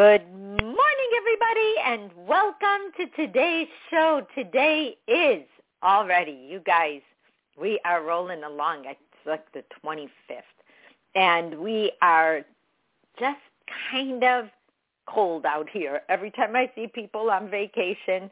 Good 0.00 0.32
morning, 0.32 1.10
everybody, 1.18 1.74
and 1.84 2.10
welcome 2.26 2.90
to 2.96 3.06
today's 3.16 3.68
show. 3.90 4.26
Today 4.34 4.96
is 5.06 5.42
already, 5.82 6.48
you 6.50 6.60
guys, 6.60 7.02
we 7.60 7.78
are 7.84 8.02
rolling 8.02 8.42
along. 8.42 8.86
It's 8.86 8.98
like 9.26 9.52
the 9.52 9.62
25th. 9.84 10.08
And 11.14 11.58
we 11.58 11.92
are 12.00 12.46
just 13.18 13.40
kind 13.92 14.24
of 14.24 14.46
cold 15.06 15.44
out 15.44 15.68
here. 15.68 16.00
Every 16.08 16.30
time 16.30 16.56
I 16.56 16.72
see 16.74 16.86
people 16.86 17.30
on 17.30 17.50
vacation, 17.50 18.30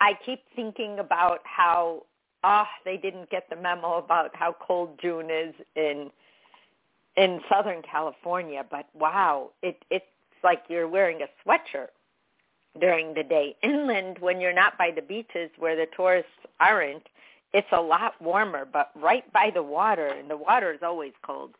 I 0.00 0.14
keep 0.24 0.40
thinking 0.56 1.00
about 1.00 1.40
how, 1.44 2.04
oh, 2.44 2.64
they 2.86 2.96
didn't 2.96 3.28
get 3.28 3.50
the 3.50 3.56
memo 3.56 3.98
about 3.98 4.34
how 4.34 4.56
cold 4.58 4.98
June 5.02 5.28
is 5.30 5.54
in 5.76 6.10
in 7.18 7.40
Southern 7.48 7.82
California, 7.82 8.64
but 8.70 8.86
wow, 8.94 9.50
it 9.60 9.84
it's 9.90 10.06
like 10.44 10.62
you're 10.68 10.88
wearing 10.88 11.20
a 11.20 11.26
sweatshirt 11.44 11.88
during 12.80 13.12
the 13.12 13.24
day. 13.24 13.56
Inland, 13.62 14.18
when 14.20 14.40
you're 14.40 14.54
not 14.54 14.78
by 14.78 14.92
the 14.94 15.02
beaches 15.02 15.50
where 15.58 15.76
the 15.76 15.86
tourists 15.96 16.30
aren't, 16.60 17.02
it's 17.52 17.66
a 17.72 17.80
lot 17.80 18.14
warmer, 18.22 18.64
but 18.64 18.92
right 18.94 19.30
by 19.32 19.50
the 19.52 19.62
water, 19.62 20.06
and 20.06 20.30
the 20.30 20.36
water 20.36 20.72
is 20.72 20.80
always 20.82 21.12
cold. 21.26 21.50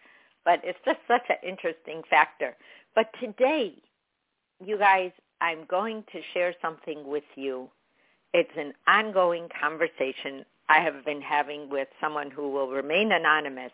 But 0.45 0.61
it's 0.62 0.79
just 0.84 1.01
such 1.09 1.25
an 1.29 1.36
interesting 1.47 2.03
factor. 2.09 2.55
But 2.95 3.11
today, 3.20 3.75
you 4.64 4.79
guys, 4.79 5.11
I'm 5.41 5.64
going 5.67 6.05
to 6.12 6.20
share 6.34 6.55
something 6.62 7.06
with 7.06 7.25
you. 7.34 7.69
It's 8.33 8.56
an 8.56 8.75
ongoing 8.86 9.48
conversation 9.61 10.45
I 10.69 10.81
have 10.81 11.05
been 11.05 11.20
having 11.20 11.69
with 11.69 11.89
someone 12.01 12.31
who 12.31 12.51
will 12.51 12.70
remain 12.70 13.12
anonymous, 13.12 13.73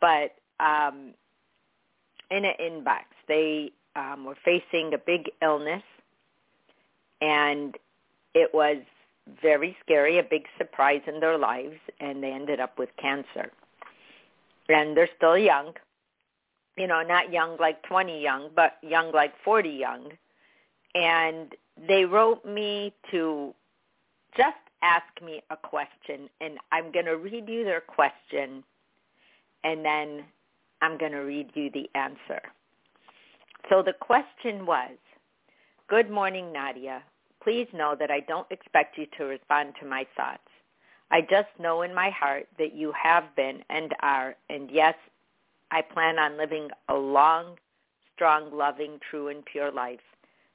but 0.00 0.34
um, 0.60 1.14
in 2.30 2.44
an 2.44 2.54
inbox. 2.60 3.04
They 3.28 3.72
um, 3.94 4.24
were 4.24 4.36
facing 4.44 4.94
a 4.94 4.98
big 4.98 5.30
illness, 5.42 5.82
and 7.20 7.76
it 8.34 8.52
was 8.52 8.78
very 9.42 9.76
scary, 9.82 10.18
a 10.18 10.22
big 10.22 10.46
surprise 10.58 11.02
in 11.06 11.20
their 11.20 11.38
lives, 11.38 11.78
and 12.00 12.22
they 12.22 12.32
ended 12.32 12.60
up 12.60 12.78
with 12.78 12.90
cancer. 13.00 13.50
And 14.68 14.96
they're 14.96 15.08
still 15.16 15.38
young, 15.38 15.74
you 16.76 16.86
know, 16.86 17.02
not 17.02 17.32
young 17.32 17.56
like 17.58 17.82
20 17.84 18.20
young, 18.20 18.50
but 18.54 18.78
young 18.82 19.12
like 19.12 19.32
40 19.44 19.68
young. 19.68 20.12
And 20.94 21.54
they 21.88 22.04
wrote 22.04 22.44
me 22.44 22.92
to 23.10 23.54
just 24.36 24.56
ask 24.82 25.06
me 25.24 25.42
a 25.50 25.56
question, 25.56 26.28
and 26.40 26.58
I'm 26.72 26.92
going 26.92 27.06
to 27.06 27.16
read 27.16 27.48
you 27.48 27.64
their 27.64 27.80
question, 27.80 28.62
and 29.64 29.84
then 29.84 30.24
I'm 30.82 30.98
going 30.98 31.12
to 31.12 31.18
read 31.18 31.50
you 31.54 31.70
the 31.70 31.88
answer. 31.94 32.40
So 33.68 33.82
the 33.82 33.94
question 33.94 34.66
was, 34.66 34.96
Good 35.88 36.10
morning, 36.10 36.52
Nadia. 36.52 37.02
Please 37.42 37.68
know 37.72 37.94
that 37.98 38.10
I 38.10 38.20
don't 38.20 38.50
expect 38.50 38.98
you 38.98 39.06
to 39.18 39.24
respond 39.24 39.74
to 39.80 39.86
my 39.86 40.04
thoughts. 40.16 40.40
I 41.12 41.20
just 41.20 41.48
know 41.60 41.82
in 41.82 41.94
my 41.94 42.10
heart 42.10 42.48
that 42.58 42.74
you 42.74 42.92
have 43.00 43.24
been 43.36 43.62
and 43.70 43.94
are, 44.00 44.34
and 44.50 44.68
yes, 44.70 44.94
I 45.70 45.82
plan 45.82 46.18
on 46.18 46.36
living 46.36 46.70
a 46.88 46.94
long, 46.94 47.56
strong, 48.14 48.52
loving, 48.52 48.98
true, 49.08 49.28
and 49.28 49.44
pure 49.44 49.70
life, 49.70 50.00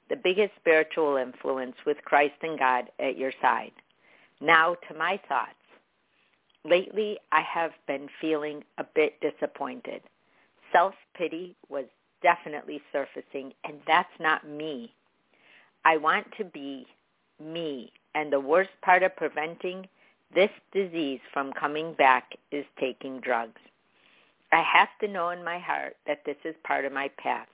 the 0.10 0.18
biggest 0.18 0.52
spiritual 0.60 1.16
influence 1.16 1.76
with 1.86 2.04
Christ 2.04 2.36
and 2.42 2.60
God 2.60 2.90
at 3.00 3.18
your 3.18 3.32
side. 3.42 3.72
Now 4.42 4.76
to 4.90 4.94
my 4.98 5.20
thoughts. 5.30 5.56
Lately, 6.64 7.18
I 7.32 7.42
have 7.42 7.72
been 7.88 8.08
feeling 8.20 8.64
a 8.78 8.84
bit 8.84 9.20
disappointed. 9.20 10.02
Self-pity 10.72 11.56
was 11.70 11.86
definitely 12.22 12.82
surfacing, 12.92 13.54
and 13.64 13.80
that's 13.88 14.14
not 14.20 14.48
me. 14.48 14.94
I 15.86 15.98
want 15.98 16.28
to 16.38 16.44
be 16.44 16.86
me, 17.40 17.92
and 18.14 18.32
the 18.32 18.40
worst 18.40 18.70
part 18.84 19.02
of 19.02 19.16
preventing 19.16 19.88
this 20.34 20.52
disease 20.72 21.20
from 21.34 21.52
coming 21.54 21.94
back 21.94 22.36
is 22.52 22.66
taking 22.80 23.20
drugs. 23.20 23.60
I 24.52 24.62
have 24.62 24.90
to 25.00 25.08
know 25.08 25.30
in 25.30 25.44
my 25.44 25.58
heart 25.58 25.98
that 26.06 26.24
this 26.26 26.38
is 26.46 26.56
part 26.64 26.86
of 26.86 26.94
my 26.94 27.10
path. 27.18 27.48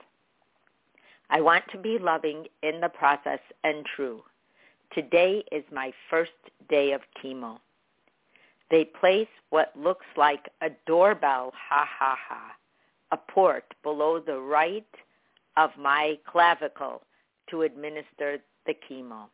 I 1.30 1.42
want 1.42 1.64
to 1.72 1.78
be 1.78 1.98
loving 1.98 2.48
in 2.64 2.82
the 2.82 2.90
process 2.90 3.40
and 3.64 3.86
true. 3.86 4.22
Today 4.94 5.44
is 5.52 5.64
my 5.72 5.94
first 6.10 6.32
day 6.70 6.92
of 6.92 7.02
chemo. 7.24 7.60
They 8.70 8.86
place 8.86 9.28
what 9.50 9.72
looks 9.76 10.06
like 10.18 10.50
a 10.62 10.70
doorbell, 10.86 11.54
ha 11.56 11.88
ha 11.88 12.18
ha, 12.28 12.52
a 13.12 13.18
port 13.18 13.66
below 13.84 14.20
the 14.20 14.40
right 14.40 14.86
of 15.56 15.72
my 15.80 16.18
clavicle 16.30 17.02
to 17.50 17.62
administer 17.62 18.40
the 18.66 18.76
chemo. 18.90 19.30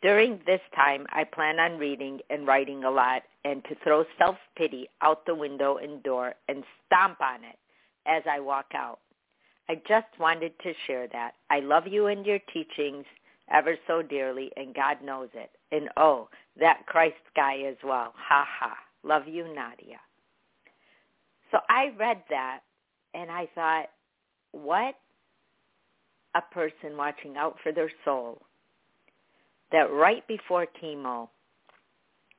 During 0.00 0.40
this 0.46 0.60
time, 0.74 1.06
I 1.10 1.24
plan 1.24 1.60
on 1.60 1.78
reading 1.78 2.20
and 2.30 2.46
writing 2.46 2.84
a 2.84 2.90
lot 2.90 3.22
and 3.44 3.64
to 3.64 3.76
throw 3.84 4.04
self-pity 4.18 4.88
out 5.00 5.24
the 5.26 5.34
window 5.34 5.76
and 5.76 6.02
door 6.02 6.34
and 6.48 6.64
stomp 6.86 7.20
on 7.20 7.44
it 7.44 7.58
as 8.06 8.22
I 8.28 8.40
walk 8.40 8.66
out. 8.74 8.98
I 9.68 9.80
just 9.86 10.06
wanted 10.18 10.52
to 10.62 10.72
share 10.86 11.06
that. 11.12 11.34
I 11.50 11.60
love 11.60 11.86
you 11.86 12.08
and 12.08 12.26
your 12.26 12.40
teachings 12.52 13.04
ever 13.52 13.76
so 13.86 14.02
dearly, 14.02 14.50
and 14.56 14.74
God 14.74 15.02
knows 15.02 15.28
it. 15.34 15.50
And 15.72 15.88
oh, 15.96 16.28
that 16.60 16.86
Christ 16.86 17.16
guy 17.34 17.62
as 17.68 17.76
well. 17.82 18.12
Ha 18.16 18.46
ha. 18.60 18.74
Love 19.02 19.22
you, 19.26 19.44
Nadia. 19.44 19.98
So 21.50 21.58
I 21.68 21.86
read 21.98 22.22
that 22.30 22.60
and 23.14 23.30
I 23.30 23.48
thought, 23.54 23.86
what 24.52 24.94
a 26.34 26.42
person 26.54 26.96
watching 26.96 27.36
out 27.36 27.56
for 27.62 27.72
their 27.72 27.90
soul 28.04 28.42
that 29.70 29.90
right 29.90 30.26
before 30.28 30.66
chemo, 30.82 31.28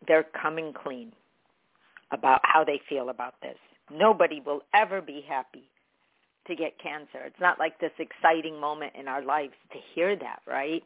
they're 0.08 0.26
coming 0.40 0.74
clean 0.84 1.12
about 2.12 2.40
how 2.44 2.64
they 2.64 2.80
feel 2.88 3.10
about 3.10 3.36
this. 3.42 3.58
Nobody 3.92 4.42
will 4.46 4.62
ever 4.74 5.02
be 5.02 5.26
happy 5.28 5.70
to 6.48 6.56
get 6.56 6.74
cancer. 6.82 7.26
It's 7.26 7.40
not 7.40 7.60
like 7.60 7.80
this 7.80 7.92
exciting 8.00 8.60
moment 8.60 8.94
in 9.00 9.08
our 9.08 9.24
lives 9.24 9.54
to 9.72 9.80
hear 9.96 10.16
that, 10.16 10.40
right? 10.48 10.84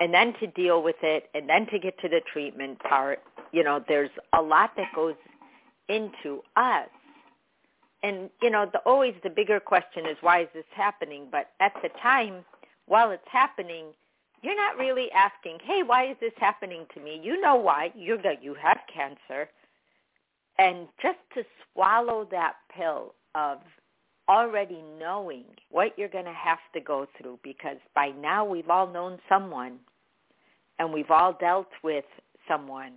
And 0.00 0.12
then 0.12 0.34
to 0.40 0.46
deal 0.48 0.82
with 0.82 0.96
it 1.02 1.30
and 1.34 1.48
then 1.48 1.66
to 1.66 1.78
get 1.78 1.98
to 2.00 2.08
the 2.08 2.20
treatment 2.32 2.80
part, 2.80 3.20
you 3.52 3.62
know, 3.62 3.82
there's 3.86 4.10
a 4.32 4.42
lot 4.42 4.72
that 4.76 4.88
goes 4.94 5.14
into 5.88 6.42
us. 6.56 6.88
And 8.02 8.28
you 8.42 8.50
know 8.50 8.68
the 8.70 8.80
always 8.80 9.14
the 9.22 9.30
bigger 9.30 9.60
question 9.60 10.04
is 10.04 10.16
why 10.20 10.42
is 10.42 10.48
this 10.52 10.64
happening? 10.74 11.28
But 11.30 11.50
at 11.60 11.72
the 11.82 11.88
time 12.02 12.44
while 12.86 13.10
it's 13.10 13.22
happening 13.30 13.86
you're 14.42 14.56
not 14.56 14.76
really 14.76 15.10
asking 15.12 15.58
hey 15.64 15.82
why 15.82 16.10
is 16.10 16.16
this 16.20 16.32
happening 16.36 16.84
to 16.94 17.00
me? 17.00 17.18
You 17.22 17.40
know 17.40 17.56
why. 17.56 17.92
You're 17.96 18.20
you 18.42 18.54
have 18.60 18.78
cancer. 18.92 19.48
And 20.58 20.86
just 21.00 21.18
to 21.34 21.44
swallow 21.72 22.28
that 22.30 22.56
pill 22.76 23.14
of 23.34 23.58
already 24.28 24.82
knowing 24.98 25.44
what 25.70 25.98
you're 25.98 26.08
going 26.08 26.24
to 26.24 26.32
have 26.32 26.58
to 26.74 26.80
go 26.80 27.06
through 27.18 27.38
because 27.42 27.76
by 27.94 28.08
now 28.08 28.44
we've 28.44 28.70
all 28.70 28.90
known 28.90 29.18
someone 29.28 29.78
and 30.78 30.92
we've 30.92 31.10
all 31.10 31.36
dealt 31.38 31.68
with 31.82 32.04
someone. 32.48 32.92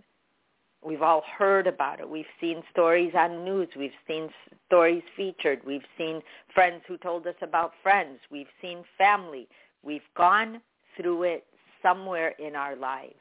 We've 0.83 1.01
all 1.01 1.23
heard 1.37 1.67
about 1.67 1.99
it. 1.99 2.09
We've 2.09 2.25
seen 2.39 2.63
stories 2.71 3.13
on 3.15 3.43
news. 3.43 3.67
We've 3.77 3.91
seen 4.07 4.29
stories 4.67 5.03
featured. 5.15 5.61
We've 5.65 5.81
seen 5.97 6.21
friends 6.53 6.83
who 6.87 6.97
told 6.97 7.25
us 7.27 7.35
about 7.41 7.73
friends. 7.81 8.19
We've 8.31 8.47
seen 8.61 8.83
family. 8.97 9.47
We've 9.83 10.01
gone 10.15 10.61
through 10.95 11.23
it 11.23 11.45
somewhere 11.81 12.35
in 12.39 12.55
our 12.55 12.75
lives. 12.75 13.15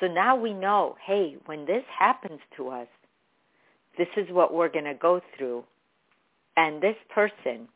So 0.00 0.06
now 0.06 0.34
we 0.34 0.52
know, 0.54 0.96
hey, 1.04 1.36
when 1.46 1.66
this 1.66 1.84
happens 1.96 2.40
to 2.56 2.68
us, 2.68 2.88
this 3.98 4.08
is 4.16 4.26
what 4.30 4.54
we're 4.54 4.70
going 4.70 4.86
to 4.86 4.94
go 4.94 5.20
through. 5.36 5.64
And 6.60 6.82
this 6.82 6.96
person 7.08 7.68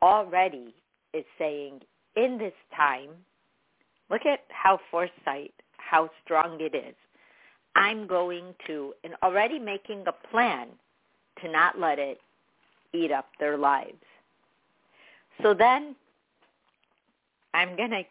already 0.00 0.74
is 1.12 1.26
saying, 1.38 1.80
in 2.16 2.38
this 2.38 2.54
time, 2.74 3.10
look 4.08 4.24
at 4.24 4.44
how 4.48 4.80
foresight, 4.90 5.52
how 5.76 6.08
strong 6.24 6.58
it 6.58 6.74
is. 6.74 6.94
I'm 7.76 8.06
going 8.06 8.54
to, 8.66 8.94
and 9.04 9.12
already 9.22 9.58
making 9.58 10.04
a 10.06 10.28
plan 10.30 10.68
to 11.42 11.52
not 11.52 11.78
let 11.78 11.98
it 11.98 12.18
eat 12.94 13.12
up 13.12 13.26
their 13.38 13.58
lives. 13.58 14.06
So 15.42 15.52
then 15.52 15.94
I'm 17.52 17.76
going 17.76 17.90
to 17.90 18.04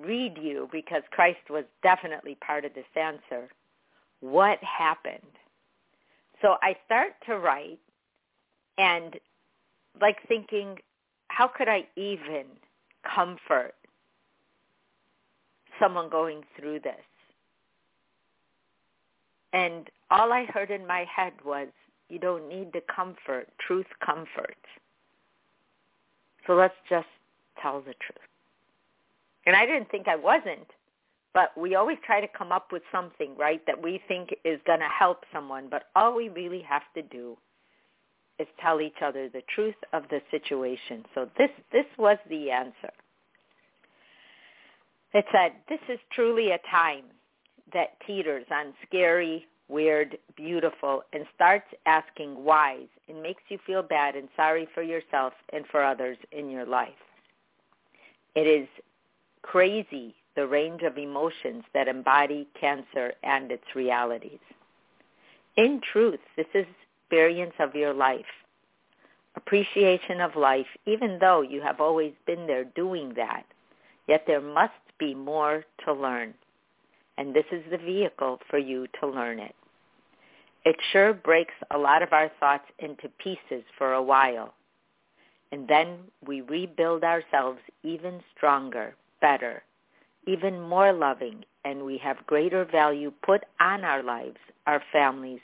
read 0.00 0.38
you, 0.40 0.68
because 0.70 1.02
Christ 1.10 1.50
was 1.50 1.64
definitely 1.82 2.36
part 2.36 2.64
of 2.64 2.72
this 2.74 2.84
answer, 2.94 3.48
what 4.20 4.62
happened. 4.62 5.34
So 6.40 6.54
I 6.62 6.76
start 6.86 7.14
to 7.26 7.38
write 7.38 7.80
and 8.78 9.18
like 10.00 10.16
thinking, 10.28 10.76
how 11.28 11.48
could 11.48 11.68
I 11.68 11.86
even 11.96 12.44
comfort 13.14 13.74
someone 15.78 16.08
going 16.08 16.42
through 16.58 16.80
this? 16.80 16.94
And 19.52 19.88
all 20.10 20.32
I 20.32 20.44
heard 20.44 20.70
in 20.70 20.86
my 20.86 21.04
head 21.14 21.32
was, 21.44 21.68
you 22.08 22.18
don't 22.18 22.48
need 22.48 22.72
to 22.72 22.80
comfort. 22.94 23.48
Truth 23.66 23.86
comforts. 24.04 24.54
So 26.46 26.54
let's 26.54 26.74
just 26.88 27.06
tell 27.60 27.80
the 27.80 27.94
truth. 27.94 28.18
And 29.46 29.56
I 29.56 29.66
didn't 29.66 29.90
think 29.90 30.08
I 30.08 30.16
wasn't, 30.16 30.66
but 31.32 31.56
we 31.56 31.74
always 31.74 31.98
try 32.04 32.20
to 32.20 32.28
come 32.28 32.52
up 32.52 32.72
with 32.72 32.82
something, 32.92 33.36
right, 33.36 33.64
that 33.66 33.80
we 33.80 34.00
think 34.08 34.34
is 34.44 34.60
going 34.66 34.80
to 34.80 34.88
help 34.88 35.24
someone. 35.32 35.68
But 35.70 35.84
all 35.94 36.14
we 36.14 36.28
really 36.28 36.62
have 36.62 36.82
to 36.94 37.02
do 37.02 37.36
is 38.40 38.46
tell 38.60 38.80
each 38.80 39.02
other 39.02 39.28
the 39.28 39.42
truth 39.54 39.76
of 39.92 40.04
the 40.10 40.20
situation. 40.30 41.04
So 41.14 41.28
this, 41.38 41.50
this 41.72 41.86
was 41.98 42.16
the 42.28 42.50
answer. 42.50 42.92
It 45.12 45.24
said, 45.32 45.52
this 45.68 45.80
is 45.88 45.98
truly 46.12 46.52
a 46.52 46.58
time 46.70 47.04
that 47.72 47.98
teeters 48.06 48.46
on 48.50 48.72
scary, 48.86 49.46
weird, 49.68 50.16
beautiful, 50.36 51.02
and 51.12 51.24
starts 51.34 51.66
asking 51.86 52.44
whys 52.44 52.88
and 53.08 53.22
makes 53.22 53.42
you 53.48 53.58
feel 53.66 53.82
bad 53.82 54.16
and 54.16 54.28
sorry 54.36 54.68
for 54.74 54.82
yourself 54.82 55.32
and 55.52 55.64
for 55.70 55.84
others 55.84 56.16
in 56.32 56.48
your 56.50 56.66
life. 56.66 56.88
It 58.34 58.46
is 58.46 58.68
crazy 59.42 60.14
the 60.36 60.46
range 60.46 60.82
of 60.82 60.96
emotions 60.96 61.64
that 61.74 61.88
embody 61.88 62.46
cancer 62.58 63.12
and 63.22 63.50
its 63.50 63.64
realities. 63.74 64.38
In 65.56 65.80
truth, 65.92 66.20
this 66.36 66.46
is 66.54 66.66
experience 67.10 67.54
of 67.58 67.74
your 67.74 67.92
life, 67.92 68.24
appreciation 69.34 70.20
of 70.20 70.36
life, 70.36 70.66
even 70.86 71.18
though 71.20 71.42
you 71.42 71.60
have 71.60 71.80
always 71.80 72.12
been 72.24 72.46
there 72.46 72.64
doing 72.76 73.12
that, 73.16 73.42
yet 74.06 74.22
there 74.28 74.40
must 74.40 74.72
be 74.98 75.12
more 75.12 75.64
to 75.84 75.92
learn. 75.92 76.32
And 77.18 77.34
this 77.34 77.46
is 77.50 77.64
the 77.70 77.78
vehicle 77.78 78.38
for 78.48 78.58
you 78.58 78.86
to 79.00 79.08
learn 79.08 79.40
it. 79.40 79.56
It 80.64 80.76
sure 80.92 81.12
breaks 81.12 81.54
a 81.72 81.78
lot 81.78 82.02
of 82.02 82.12
our 82.12 82.30
thoughts 82.38 82.66
into 82.78 83.08
pieces 83.18 83.64
for 83.76 83.94
a 83.94 84.02
while. 84.02 84.54
And 85.50 85.66
then 85.66 85.96
we 86.24 86.42
rebuild 86.42 87.02
ourselves 87.02 87.58
even 87.82 88.20
stronger 88.36 88.94
better, 89.20 89.62
even 90.28 90.60
more 90.60 90.92
loving, 90.92 91.44
and 91.64 91.82
we 91.82 91.98
have 91.98 92.26
greater 92.26 92.64
value 92.64 93.12
put 93.24 93.42
on 93.58 93.84
our 93.84 94.02
lives, 94.02 94.38
our 94.68 94.80
families, 94.92 95.40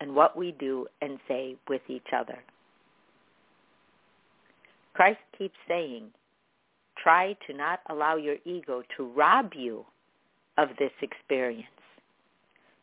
and 0.00 0.14
what 0.14 0.36
we 0.36 0.52
do 0.52 0.86
and 1.00 1.18
say 1.28 1.56
with 1.68 1.82
each 1.88 2.12
other. 2.14 2.38
Christ 4.94 5.20
keeps 5.36 5.56
saying, 5.68 6.04
try 6.96 7.36
to 7.46 7.54
not 7.54 7.80
allow 7.90 8.16
your 8.16 8.36
ego 8.44 8.82
to 8.96 9.04
rob 9.04 9.52
you 9.54 9.84
of 10.56 10.68
this 10.78 10.92
experience. 11.02 11.66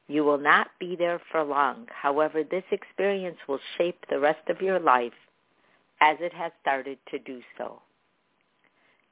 You 0.07 0.23
will 0.23 0.37
not 0.37 0.67
be 0.79 0.95
there 0.95 1.19
for 1.31 1.43
long. 1.43 1.87
However, 1.89 2.43
this 2.43 2.63
experience 2.71 3.37
will 3.47 3.59
shape 3.77 4.05
the 4.09 4.19
rest 4.19 4.47
of 4.49 4.61
your 4.61 4.79
life 4.79 5.13
as 6.01 6.17
it 6.19 6.33
has 6.33 6.51
started 6.61 6.97
to 7.09 7.19
do 7.19 7.41
so. 7.57 7.81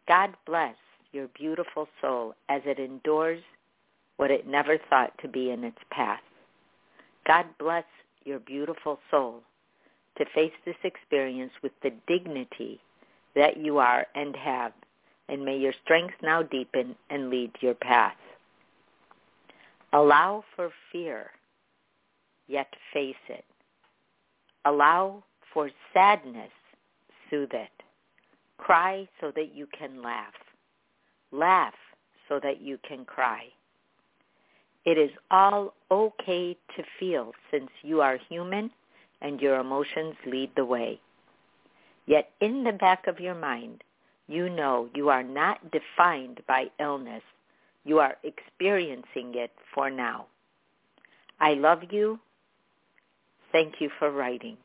God 0.07 0.36
bless 0.45 0.75
your 1.12 1.27
beautiful 1.30 1.88
soul 2.01 2.36
as 2.50 2.62
it 2.65 2.80
endures 2.80 3.42
what 4.18 4.31
it 4.31 4.48
never 4.48 4.77
thought 4.89 5.13
to 5.21 5.27
be 5.27 5.51
in 5.51 5.63
its 5.63 5.77
path. 5.89 6.21
God 7.31 7.45
bless 7.60 7.86
your 8.25 8.39
beautiful 8.39 9.00
soul 9.10 9.39
to 10.18 10.25
face 10.36 10.51
this 10.66 10.75
experience 10.83 11.54
with 11.63 11.72
the 11.81 11.94
dignity 12.06 12.81
that 13.38 13.56
you 13.56 13.78
are 13.78 14.06
and 14.16 14.36
have, 14.36 14.74
and 15.30 15.45
may 15.45 15.56
your 15.56 15.72
strength 15.81 16.16
now 16.22 16.44
deepen 16.44 16.94
and 17.10 17.30
lead 17.30 17.51
your 17.62 17.74
path. 17.74 18.18
Allow 19.94 20.44
for 20.57 20.72
fear, 20.92 21.31
yet 22.50 22.68
face 22.94 23.16
it. 23.30 23.45
Allow 24.66 25.24
for 25.54 25.69
sadness, 25.94 26.51
soothe 27.30 27.54
it. 27.54 27.72
Cry 28.57 29.07
so 29.22 29.31
that 29.38 29.56
you 29.56 29.68
can 29.68 30.04
laugh. 30.04 30.34
Laugh 31.31 31.75
so 32.27 32.42
that 32.44 32.60
you 32.60 32.77
can 32.86 33.06
cry. 33.06 33.45
It 34.86 34.98
is 34.98 35.12
all 35.30 35.74
okay 35.92 36.57
to 36.75 36.83
feel 37.00 37.33
since 37.51 37.69
you 37.83 38.01
are 38.01 38.18
human 38.30 38.72
and 39.22 39.39
your 39.39 39.60
emotions 39.60 40.16
lead 40.25 40.51
the 40.56 40.66
way. 40.66 41.00
Yet 42.07 42.31
in 42.39 42.63
the 42.63 42.74
back 42.74 43.06
of 43.07 43.19
your 43.19 43.36
mind, 43.36 43.83
you 44.28 44.50
know 44.50 44.89
you 44.95 45.10
are 45.10 45.24
not 45.24 45.60
defined 45.72 46.42
by 46.48 46.66
illness. 46.80 47.22
You 47.86 48.00
are 48.00 48.18
experiencing 48.24 49.36
it 49.36 49.51
for 49.74 49.89
now. 49.89 50.25
I 51.39 51.53
love 51.53 51.84
you. 51.91 52.20
Thank 53.51 53.75
you 53.79 53.89
for 54.00 54.12
writing. 54.12 54.58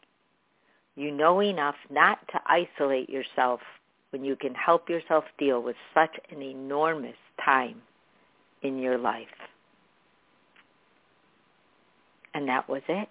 You 0.95 1.11
know 1.11 1.43
enough 1.43 1.76
not 1.90 2.26
to 2.29 2.40
isolate 2.47 3.11
yourself 3.11 3.61
when 4.11 4.25
you 4.25 4.37
can 4.37 4.55
help 4.55 4.88
yourself 4.88 5.25
deal 5.38 5.62
with 5.62 5.76
such 5.93 6.17
an 6.31 6.40
enormous 6.40 7.17
time 7.45 7.83
in 8.62 8.79
your 8.79 8.97
life. 8.97 9.26
And 12.37 12.47
that 12.50 12.69
was 12.69 12.83
it. 12.87 13.09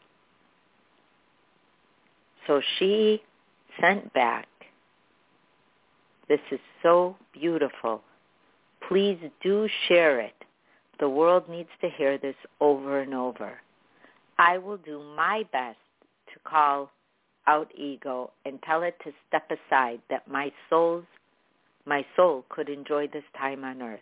So 2.45 2.61
she 2.77 3.23
sent 3.81 4.13
back, 4.13 4.47
this 6.29 6.39
is 6.51 6.59
so 6.83 7.15
beautiful. 7.33 8.03
Please 8.87 9.17
do 9.41 9.67
share 9.87 10.19
it. 10.19 10.35
The 10.99 11.09
world 11.09 11.49
needs 11.49 11.69
to 11.81 11.89
hear 11.89 12.19
this 12.19 12.35
over 12.61 12.99
and 12.99 13.15
over. 13.15 13.53
I 14.37 14.59
will 14.59 14.77
do 14.77 15.01
my 15.17 15.43
best 15.51 15.79
to 16.31 16.39
call 16.47 16.91
out 17.47 17.71
ego 17.75 18.29
and 18.45 18.61
tell 18.61 18.83
it 18.83 18.95
to 19.05 19.11
step 19.27 19.49
aside 19.49 20.01
that 20.11 20.27
my 20.27 20.51
soul's 20.69 21.05
my 21.87 22.05
soul 22.15 22.45
could 22.49 22.69
enjoy 22.69 23.07
this 23.07 23.23
time 23.35 23.63
on 23.63 23.81
earth. 23.81 23.99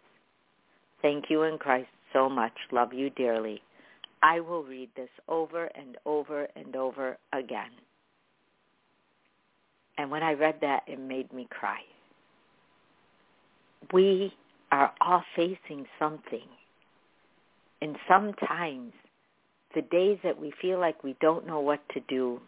Thank 1.01 1.29
you 1.29 1.43
in 1.43 1.57
Christ 1.57 1.89
so 2.11 2.29
much. 2.29 2.53
Love 2.71 2.93
you 2.93 3.09
dearly. 3.09 3.61
I 4.23 4.39
will 4.39 4.63
read 4.63 4.89
this 4.95 5.09
over 5.27 5.65
and 5.75 5.97
over 6.05 6.47
and 6.55 6.75
over 6.75 7.17
again. 7.33 7.71
And 9.97 10.09
when 10.09 10.23
I 10.23 10.33
read 10.33 10.55
that, 10.61 10.83
it 10.87 10.99
made 10.99 11.31
me 11.33 11.45
cry. 11.51 11.81
We 13.91 14.33
are 14.71 14.93
all 15.01 15.23
facing 15.35 15.85
something. 15.99 16.47
And 17.81 17.97
sometimes 18.07 18.93
the 19.75 19.81
days 19.81 20.17
that 20.23 20.39
we 20.39 20.53
feel 20.61 20.79
like 20.79 21.03
we 21.03 21.15
don't 21.19 21.45
know 21.45 21.59
what 21.59 21.81
to 21.89 21.99
do 22.07 22.39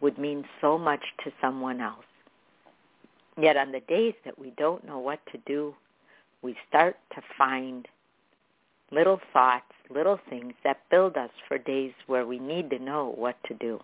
would 0.00 0.16
mean 0.16 0.44
so 0.62 0.78
much 0.78 1.02
to 1.24 1.32
someone 1.42 1.80
else. 1.80 2.04
Yet 3.40 3.56
on 3.56 3.70
the 3.70 3.80
days 3.80 4.14
that 4.24 4.38
we 4.38 4.52
don't 4.56 4.84
know 4.84 4.98
what 4.98 5.20
to 5.32 5.38
do, 5.46 5.74
we 6.40 6.56
start 6.68 6.96
to 7.14 7.22
find 7.36 7.86
little 8.90 9.20
thoughts, 9.32 9.72
little 9.94 10.18
things 10.28 10.54
that 10.64 10.78
build 10.90 11.16
us 11.16 11.30
for 11.46 11.58
days 11.58 11.92
where 12.06 12.26
we 12.26 12.38
need 12.38 12.70
to 12.70 12.78
know 12.78 13.14
what 13.16 13.36
to 13.46 13.54
do. 13.54 13.80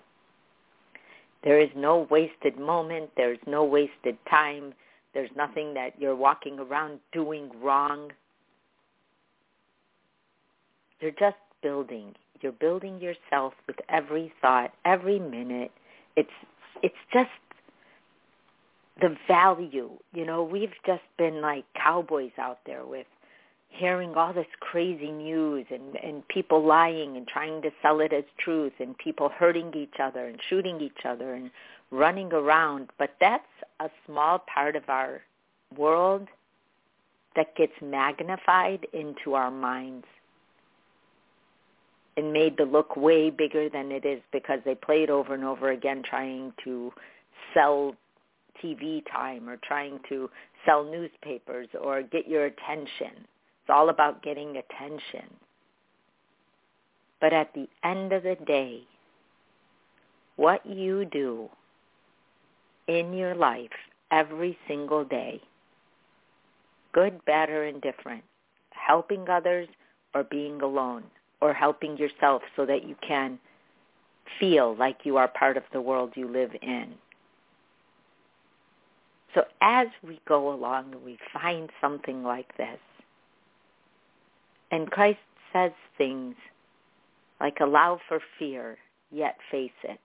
There 1.43 1.61
is 1.61 1.69
no 1.77 2.07
wasted 2.11 2.59
moment. 2.59 3.11
There's 3.17 3.39
no 3.47 3.65
wasted 3.65 4.17
time. 4.29 4.73
There's 5.13 5.31
nothing 5.37 5.75
that 5.75 5.93
you're 5.99 6.17
walking 6.17 6.59
around 6.59 7.01
doing 7.13 7.51
wrong. 7.63 8.11
You're 11.01 11.13
just 11.13 11.37
building. 11.63 12.15
You're 12.41 12.53
building 12.53 13.01
yourself 13.01 13.53
with 13.67 13.77
every 13.89 14.33
thought, 14.41 14.73
every 14.85 15.19
minute. 15.19 15.71
It's 16.17 16.31
it's 16.83 16.95
just 17.13 17.31
the 19.01 19.17
value. 19.29 19.91
You 20.13 20.27
know, 20.27 20.43
we've 20.43 20.73
just 20.87 21.03
been 21.19 21.41
like 21.41 21.65
cowboys 21.77 22.33
out 22.39 22.59
there 22.67 22.85
with 22.85 23.07
hearing 23.75 24.15
all 24.15 24.33
this 24.33 24.47
crazy 24.61 25.11
news 25.11 25.67
and 25.71 25.97
and 25.97 26.27
people 26.29 26.65
lying 26.65 27.17
and 27.17 27.27
trying 27.27 27.61
to 27.63 27.71
sell 27.83 28.01
it 28.01 28.13
as 28.13 28.25
truth 28.39 28.73
and 28.79 28.97
people 28.99 29.29
hurting 29.29 29.73
each 29.75 30.01
other 30.01 30.27
and 30.27 30.39
shooting 30.49 30.81
each 30.81 31.05
other 31.05 31.35
and 31.35 31.51
running 31.91 32.33
around 32.33 32.89
but 32.99 33.11
that's 33.21 33.43
a 33.81 33.89
small 34.07 34.39
part 34.53 34.77
of 34.77 34.89
our 34.89 35.23
world 35.77 36.29
that 37.37 37.55
gets 37.57 37.73
magnified 37.83 38.87
into 38.93 39.35
our 39.35 39.51
minds 39.51 40.07
and 42.17 42.33
made 42.33 42.57
to 42.57 42.65
look 42.65 42.97
way 42.97 43.29
bigger 43.29 43.69
than 43.69 43.91
it 43.91 44.05
is 44.05 44.21
because 44.33 44.61
they 44.65 44.75
play 44.75 45.03
it 45.03 45.11
over 45.11 45.35
and 45.35 45.45
over 45.45 45.73
again 45.73 46.03
trying 46.09 46.53
to 46.63 46.93
sell 47.53 47.95
TV 48.63 49.03
time 49.11 49.49
or 49.49 49.57
trying 49.57 49.99
to 50.09 50.31
sell 50.65 50.85
newspapers 50.85 51.69
or 51.81 52.03
get 52.03 52.29
your 52.29 52.47
attention. 52.47 53.27
It's 53.65 53.73
all 53.75 53.89
about 53.89 54.23
getting 54.23 54.59
attention. 54.59 55.25
But 57.19 57.33
at 57.33 57.55
the 57.55 57.67
end 57.83 58.13
of 58.13 58.23
the 58.23 58.37
day, 58.47 58.83
what 60.37 60.67
you 60.67 61.07
do 61.07 61.49
in 62.89 63.15
your 63.15 63.35
life 63.35 63.71
every 64.11 64.59
single 64.69 65.03
day, 65.03 65.41
good, 66.93 67.25
bad, 67.25 67.49
or 67.49 67.65
indifferent, 67.65 68.23
helping 68.69 69.31
others 69.31 69.69
or 70.15 70.25
being 70.25 70.61
alone, 70.61 71.05
or 71.41 71.55
helping 71.55 71.97
yourself 71.97 72.43
so 72.57 72.67
that 72.67 72.87
you 72.87 72.97
can 73.01 73.39
feel 74.39 74.77
like 74.77 74.99
you 75.05 75.17
are 75.17 75.29
part 75.29 75.57
of 75.57 75.63
the 75.73 75.81
world 75.81 76.13
you 76.17 76.29
live 76.29 76.51
in. 76.61 76.93
So 79.35 79.45
as 79.63 79.87
we 80.07 80.21
go 80.29 80.53
along 80.53 80.93
and 80.93 81.03
we 81.03 81.17
find 81.33 81.71
something 81.81 82.23
like 82.23 82.55
this, 82.59 82.79
and 84.75 84.91
Christ 84.91 85.21
says 85.53 85.71
things 85.97 86.35
like 87.41 87.59
allow 87.61 88.01
for 88.09 88.19
fear, 88.41 88.77
yet 89.13 89.37
face 89.49 89.71
it. 89.85 90.01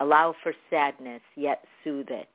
Allow 0.00 0.34
for 0.42 0.52
sadness, 0.70 1.20
yet 1.36 1.62
soothe 1.84 2.10
it. 2.10 2.28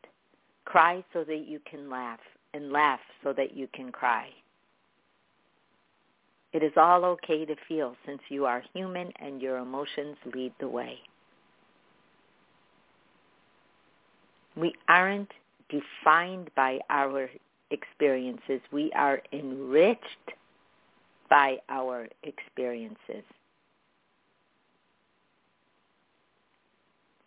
Cry 0.64 1.04
so 1.12 1.26
that 1.26 1.46
you 1.50 1.60
can 1.70 1.90
laugh, 1.90 2.22
and 2.54 2.72
laugh 2.72 3.02
so 3.22 3.34
that 3.34 3.54
you 3.54 3.68
can 3.74 3.92
cry. 3.92 4.30
It 6.54 6.64
is 6.64 6.72
all 6.78 7.04
okay 7.04 7.44
to 7.44 7.56
feel 7.68 7.98
since 8.06 8.22
you 8.30 8.46
are 8.46 8.64
human 8.74 9.12
and 9.20 9.42
your 9.42 9.58
emotions 9.58 10.16
lead 10.34 10.54
the 10.62 10.70
way. 10.70 11.00
We 14.56 14.74
aren't 14.88 15.32
defined 15.68 16.50
by 16.56 16.80
our 16.90 17.30
experiences. 17.72 18.62
We 18.72 18.90
are 18.96 19.22
enriched 19.34 20.32
by 21.32 21.56
our 21.70 22.10
experiences. 22.24 23.24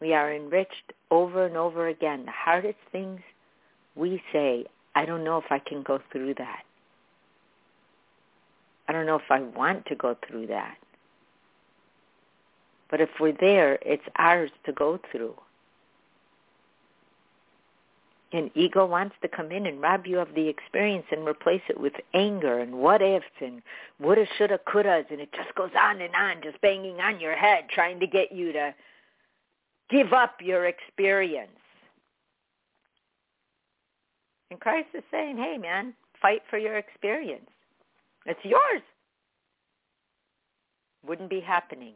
We 0.00 0.12
are 0.12 0.34
enriched 0.34 0.92
over 1.10 1.46
and 1.46 1.56
over 1.56 1.88
again. 1.88 2.26
The 2.26 2.32
hardest 2.32 2.78
things 2.92 3.20
we 3.96 4.22
say, 4.30 4.66
I 4.94 5.06
don't 5.06 5.24
know 5.24 5.38
if 5.38 5.50
I 5.50 5.58
can 5.58 5.82
go 5.82 6.00
through 6.12 6.34
that. 6.34 6.62
I 8.86 8.92
don't 8.92 9.06
know 9.06 9.16
if 9.16 9.30
I 9.30 9.40
want 9.40 9.86
to 9.86 9.94
go 9.94 10.14
through 10.28 10.48
that. 10.48 10.76
But 12.90 13.00
if 13.00 13.08
we're 13.18 13.32
there, 13.40 13.78
it's 13.80 14.04
ours 14.16 14.50
to 14.66 14.72
go 14.72 15.00
through. 15.10 15.34
And 18.34 18.50
ego 18.56 18.84
wants 18.84 19.14
to 19.22 19.28
come 19.28 19.52
in 19.52 19.64
and 19.64 19.80
rob 19.80 20.08
you 20.08 20.18
of 20.18 20.34
the 20.34 20.48
experience 20.48 21.06
and 21.12 21.24
replace 21.24 21.62
it 21.68 21.78
with 21.78 21.92
anger 22.14 22.58
and 22.58 22.74
what 22.74 23.00
ifs 23.00 23.24
and 23.40 23.62
woulda, 24.00 24.26
shoulda, 24.36 24.58
couldas, 24.66 25.08
and 25.12 25.20
it 25.20 25.32
just 25.32 25.54
goes 25.54 25.70
on 25.80 26.00
and 26.00 26.12
on, 26.16 26.42
just 26.42 26.60
banging 26.60 26.98
on 27.00 27.20
your 27.20 27.36
head, 27.36 27.66
trying 27.72 28.00
to 28.00 28.08
get 28.08 28.32
you 28.32 28.52
to 28.52 28.74
give 29.88 30.12
up 30.12 30.38
your 30.42 30.66
experience. 30.66 31.48
And 34.50 34.58
Christ 34.58 34.88
is 34.94 35.04
saying, 35.12 35.36
hey, 35.36 35.56
man, 35.56 35.94
fight 36.20 36.42
for 36.50 36.58
your 36.58 36.76
experience. 36.76 37.48
It's 38.26 38.44
yours. 38.44 38.82
Wouldn't 41.06 41.30
be 41.30 41.40
happening. 41.40 41.94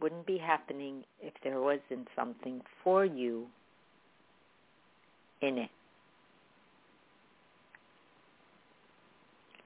Wouldn't 0.00 0.26
be 0.26 0.38
happening 0.38 1.04
if 1.20 1.34
there 1.42 1.60
wasn't 1.60 2.08
something 2.14 2.60
for 2.84 3.04
you 3.04 3.46
in 5.40 5.58
it. 5.58 5.70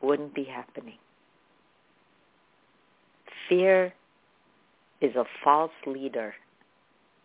Wouldn't 0.01 0.35
be 0.35 0.45
happening. 0.45 0.99
Fear 3.49 3.93
is 5.01 5.15
a 5.17 5.25
false 5.45 5.71
leader. 5.87 6.35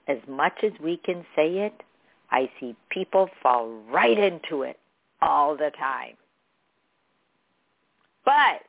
As 0.07 0.17
much 0.27 0.63
as 0.63 0.71
we 0.83 0.97
can 0.97 1.25
say 1.35 1.59
it, 1.59 1.73
I 2.31 2.49
see 2.59 2.75
people 2.89 3.29
fall 3.41 3.69
right 3.89 4.17
into 4.17 4.63
it 4.63 4.79
all 5.21 5.55
the 5.55 5.71
time. 5.77 6.15
But 8.25 8.63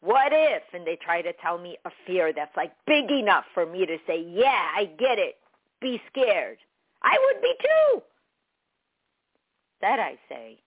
what 0.00 0.32
if, 0.32 0.62
and 0.72 0.86
they 0.86 0.96
try 0.96 1.20
to 1.20 1.32
tell 1.34 1.58
me 1.58 1.76
a 1.84 1.90
fear 2.06 2.32
that's 2.32 2.56
like 2.56 2.72
big 2.86 3.10
enough 3.10 3.44
for 3.52 3.66
me 3.66 3.84
to 3.84 3.98
say, 4.06 4.24
yeah, 4.28 4.68
I 4.74 4.86
get 4.98 5.18
it. 5.18 5.36
Be 5.80 6.00
scared. 6.10 6.58
I 7.02 7.16
would 7.26 7.42
be 7.42 7.54
too. 7.60 8.02
That 9.82 9.98
I 9.98 10.18
say, 10.28 10.58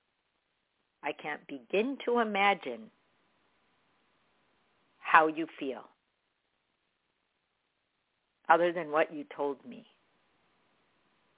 I 1.04 1.12
can't 1.12 1.46
begin 1.48 1.98
to 2.06 2.20
imagine 2.20 2.92
how 5.00 5.28
you 5.28 5.48
feel 5.60 5.84
other 8.50 8.72
than 8.72 8.92
what 8.92 9.14
you 9.14 9.26
told 9.36 9.58
me. 9.68 9.86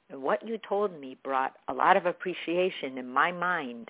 And 0.10 0.22
what 0.22 0.48
you 0.48 0.60
told 0.68 1.00
me 1.00 1.18
brought 1.24 1.54
a 1.68 1.74
lot 1.74 1.98
of 1.98 2.06
appreciation 2.06 2.98
in 2.98 3.10
my 3.10 3.32
mind 3.32 3.90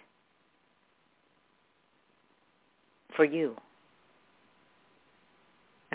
for 3.15 3.25
you 3.25 3.55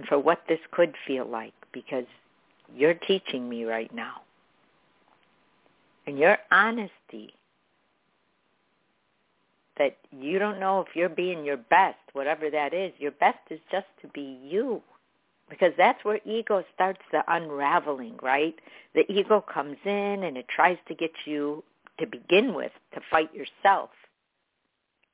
and 0.01 0.09
for 0.09 0.19
what 0.19 0.41
this 0.49 0.59
could 0.71 0.95
feel 1.07 1.27
like 1.27 1.53
because 1.73 2.07
you're 2.75 2.95
teaching 2.95 3.47
me 3.51 3.65
right 3.65 3.95
now. 3.95 4.23
And 6.07 6.19
your 6.19 6.39
honesty 6.51 7.35
that 9.77 9.99
you 10.11 10.39
don't 10.39 10.59
know 10.59 10.81
if 10.81 10.97
you're 10.97 11.11
being 11.11 11.45
your 11.45 11.59
best, 11.59 11.99
whatever 12.15 12.49
that 12.49 12.73
is, 12.73 12.93
your 12.99 13.11
best 13.11 13.41
is 13.51 13.61
just 13.71 13.87
to 14.01 14.09
be 14.09 14.39
you. 14.43 14.81
Because 15.51 15.73
that's 15.77 16.03
where 16.03 16.21
ego 16.25 16.65
starts 16.75 17.01
the 17.13 17.23
unraveling, 17.29 18.19
right? 18.23 18.55
The 18.95 19.05
ego 19.13 19.45
comes 19.53 19.77
in 19.85 20.23
and 20.25 20.39
it 20.39 20.47
tries 20.49 20.79
to 20.89 20.95
get 20.95 21.13
you 21.27 21.63
to 21.99 22.07
begin 22.07 22.55
with 22.55 22.73
to 22.95 23.03
fight 23.11 23.35
yourself 23.35 23.91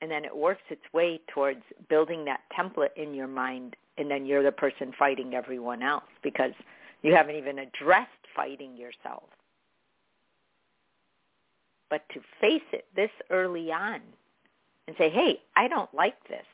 and 0.00 0.11
then 0.11 0.25
it 0.25 0.37
works 0.37 0.62
its 0.69 0.83
way 0.93 1.21
towards 1.33 1.62
building 1.88 2.25
that 2.26 2.40
template 2.57 2.95
in 2.97 3.14
your 3.14 3.26
mind 3.26 3.75
and 3.99 4.11
then 4.11 4.26
you're 4.26 4.43
the 4.43 4.53
person 4.53 4.93
fighting 4.99 5.35
everyone 5.35 5.83
else 5.83 6.05
because 6.23 6.53
you 7.03 7.15
haven't 7.15 7.37
even 7.37 7.59
addressed 7.59 8.11
fighting 8.35 8.76
yourself. 8.76 9.25
But 11.88 12.03
to 12.15 12.21
face 12.41 12.67
it 12.73 12.87
this 12.95 13.11
early 13.31 13.71
on 13.71 14.00
and 14.88 14.97
say 14.99 15.11
hey 15.11 15.41
i 15.55 15.69
don't 15.69 15.93
like 15.95 16.17
this. 16.29 16.45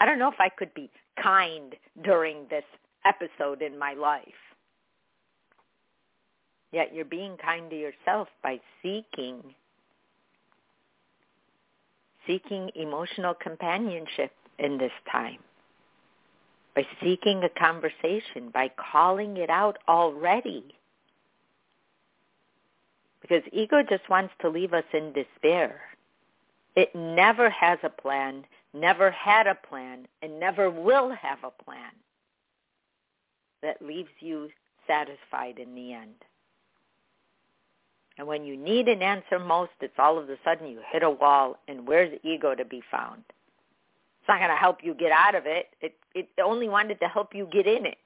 I 0.00 0.06
don't 0.06 0.18
know 0.18 0.28
if 0.28 0.40
i 0.40 0.48
could 0.48 0.72
be 0.74 0.90
kind 1.22 1.74
during 2.02 2.46
this 2.48 2.64
episode 3.04 3.62
in 3.62 3.78
my 3.78 3.94
life. 3.94 4.24
Yet 6.72 6.94
you're 6.94 7.04
being 7.04 7.36
kind 7.36 7.68
to 7.70 7.76
yourself 7.76 8.28
by 8.42 8.60
seeking 8.82 9.42
seeking 12.26 12.70
emotional 12.74 13.34
companionship 13.34 14.32
in 14.58 14.78
this 14.78 14.92
time, 15.10 15.38
by 16.74 16.86
seeking 17.02 17.42
a 17.44 17.48
conversation, 17.48 18.50
by 18.52 18.70
calling 18.92 19.36
it 19.36 19.50
out 19.50 19.78
already. 19.88 20.74
Because 23.20 23.42
ego 23.52 23.82
just 23.88 24.08
wants 24.08 24.34
to 24.40 24.48
leave 24.48 24.72
us 24.74 24.84
in 24.92 25.12
despair. 25.12 25.80
It 26.76 26.94
never 26.94 27.50
has 27.50 27.78
a 27.82 27.90
plan, 27.90 28.44
never 28.74 29.10
had 29.10 29.46
a 29.46 29.54
plan, 29.54 30.06
and 30.22 30.40
never 30.40 30.70
will 30.70 31.10
have 31.10 31.38
a 31.44 31.64
plan. 31.64 31.92
that 33.62 33.82
leaves 33.82 34.10
you 34.20 34.48
satisfied 34.86 35.58
in 35.58 35.74
the 35.74 35.92
end. 35.92 36.14
And 38.18 38.26
when 38.26 38.44
you 38.44 38.56
need 38.56 38.88
an 38.88 39.02
answer 39.02 39.38
most, 39.38 39.72
it's 39.80 39.98
all 39.98 40.18
of 40.18 40.28
a 40.28 40.36
sudden 40.44 40.68
you 40.68 40.80
hit 40.92 41.02
a 41.02 41.10
wall, 41.10 41.58
and 41.68 41.86
where's 41.86 42.18
ego 42.22 42.54
to 42.54 42.64
be 42.64 42.82
found? 42.90 43.22
Not 44.30 44.38
going 44.38 44.50
to 44.50 44.56
help 44.56 44.78
you 44.84 44.94
get 44.94 45.10
out 45.10 45.34
of 45.34 45.44
it. 45.46 45.70
It 45.80 45.96
it 46.14 46.28
only 46.40 46.68
wanted 46.68 47.00
to 47.00 47.08
help 47.08 47.34
you 47.34 47.48
get 47.50 47.66
in 47.66 47.84
it. 47.84 47.98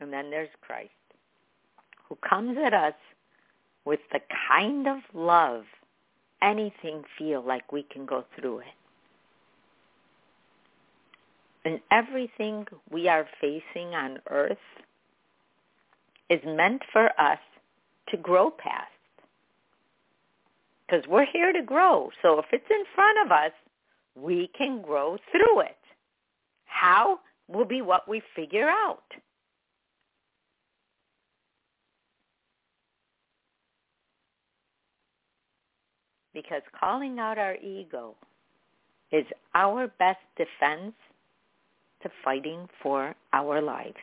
And 0.00 0.12
then 0.12 0.30
there's 0.30 0.48
Christ, 0.62 0.90
who 2.08 2.16
comes 2.28 2.58
at 2.58 2.74
us 2.74 2.94
with 3.84 4.00
the 4.12 4.18
kind 4.48 4.88
of 4.88 4.98
love 5.14 5.62
anything 6.42 7.04
feel 7.16 7.40
like 7.40 7.70
we 7.70 7.84
can 7.84 8.04
go 8.04 8.24
through 8.34 8.58
it. 8.58 8.66
And 11.64 11.78
everything 11.92 12.66
we 12.90 13.06
are 13.06 13.28
facing 13.40 13.94
on 13.94 14.18
earth 14.28 14.58
is 16.28 16.40
meant 16.44 16.82
for 16.92 17.08
us 17.20 17.38
to 18.08 18.16
grow 18.16 18.50
past. 18.50 18.88
Because 20.92 21.08
we're 21.08 21.24
here 21.32 21.54
to 21.54 21.62
grow. 21.62 22.10
So 22.20 22.38
if 22.38 22.44
it's 22.52 22.70
in 22.70 22.84
front 22.94 23.18
of 23.24 23.32
us, 23.32 23.52
we 24.14 24.50
can 24.56 24.82
grow 24.82 25.16
through 25.30 25.60
it. 25.60 25.78
How 26.66 27.18
will 27.48 27.64
be 27.64 27.80
what 27.80 28.06
we 28.06 28.20
figure 28.36 28.68
out. 28.68 29.02
Because 36.34 36.62
calling 36.78 37.18
out 37.18 37.38
our 37.38 37.56
ego 37.56 38.14
is 39.12 39.24
our 39.54 39.88
best 39.98 40.20
defense 40.36 40.92
to 42.02 42.10
fighting 42.22 42.68
for 42.82 43.14
our 43.32 43.62
lives. 43.62 43.96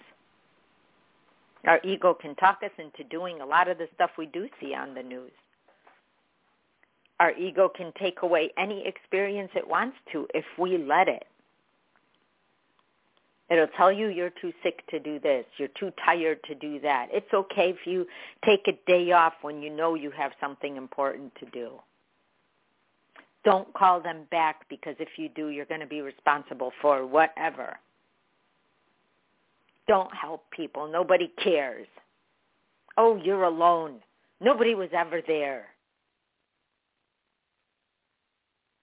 Our 1.68 1.80
ego 1.84 2.16
can 2.20 2.34
talk 2.36 2.60
us 2.64 2.72
into 2.80 3.08
doing 3.10 3.42
a 3.42 3.46
lot 3.46 3.68
of 3.68 3.78
the 3.78 3.88
stuff 3.94 4.12
we 4.18 4.26
do 4.26 4.48
see 4.60 4.74
on 4.74 4.96
the 4.96 5.04
news. 5.04 5.32
Our 7.20 7.32
ego 7.34 7.70
can 7.70 7.92
take 8.00 8.22
away 8.22 8.52
any 8.58 8.86
experience 8.88 9.52
it 9.56 9.68
wants 9.68 9.98
to 10.12 10.28
if 10.34 10.46
we 10.58 10.78
let 10.78 11.08
it. 11.08 11.26
It'll 13.50 13.68
tell 13.76 13.92
you 13.92 14.08
you're 14.08 14.32
too 14.42 14.54
sick 14.62 14.86
to 14.90 15.00
do 15.00 15.20
this. 15.20 15.46
You're 15.58 15.70
too 15.70 15.92
tired 16.06 16.44
to 16.44 16.56
do 16.56 16.80
that. 16.82 17.08
It's 17.12 17.34
okay 17.34 17.72
if 17.72 17.86
you 17.86 18.06
take 18.46 18.68
a 18.68 18.80
day 18.86 19.12
off 19.12 19.34
when 19.42 19.62
you 19.62 19.72
know 19.72 19.96
you 19.96 20.12
have 20.12 20.32
something 20.40 20.78
important 20.78 21.34
to 21.40 21.46
do. 21.48 21.72
Don't 23.44 23.74
call 23.74 24.02
them 24.02 24.28
back 24.30 24.70
because 24.70 24.96
if 25.00 25.10
you 25.18 25.30
do, 25.30 25.50
you're 25.50 25.66
going 25.66 25.82
to 25.82 25.88
be 25.88 26.02
responsible 26.02 26.72
for 26.82 27.08
whatever 27.08 27.80
don't 29.90 30.14
help 30.14 30.44
people. 30.52 30.88
Nobody 30.88 31.34
cares. 31.44 31.88
Oh, 32.96 33.20
you're 33.22 33.44
alone. 33.44 33.96
Nobody 34.40 34.76
was 34.76 34.90
ever 34.94 35.22
there. 35.28 35.66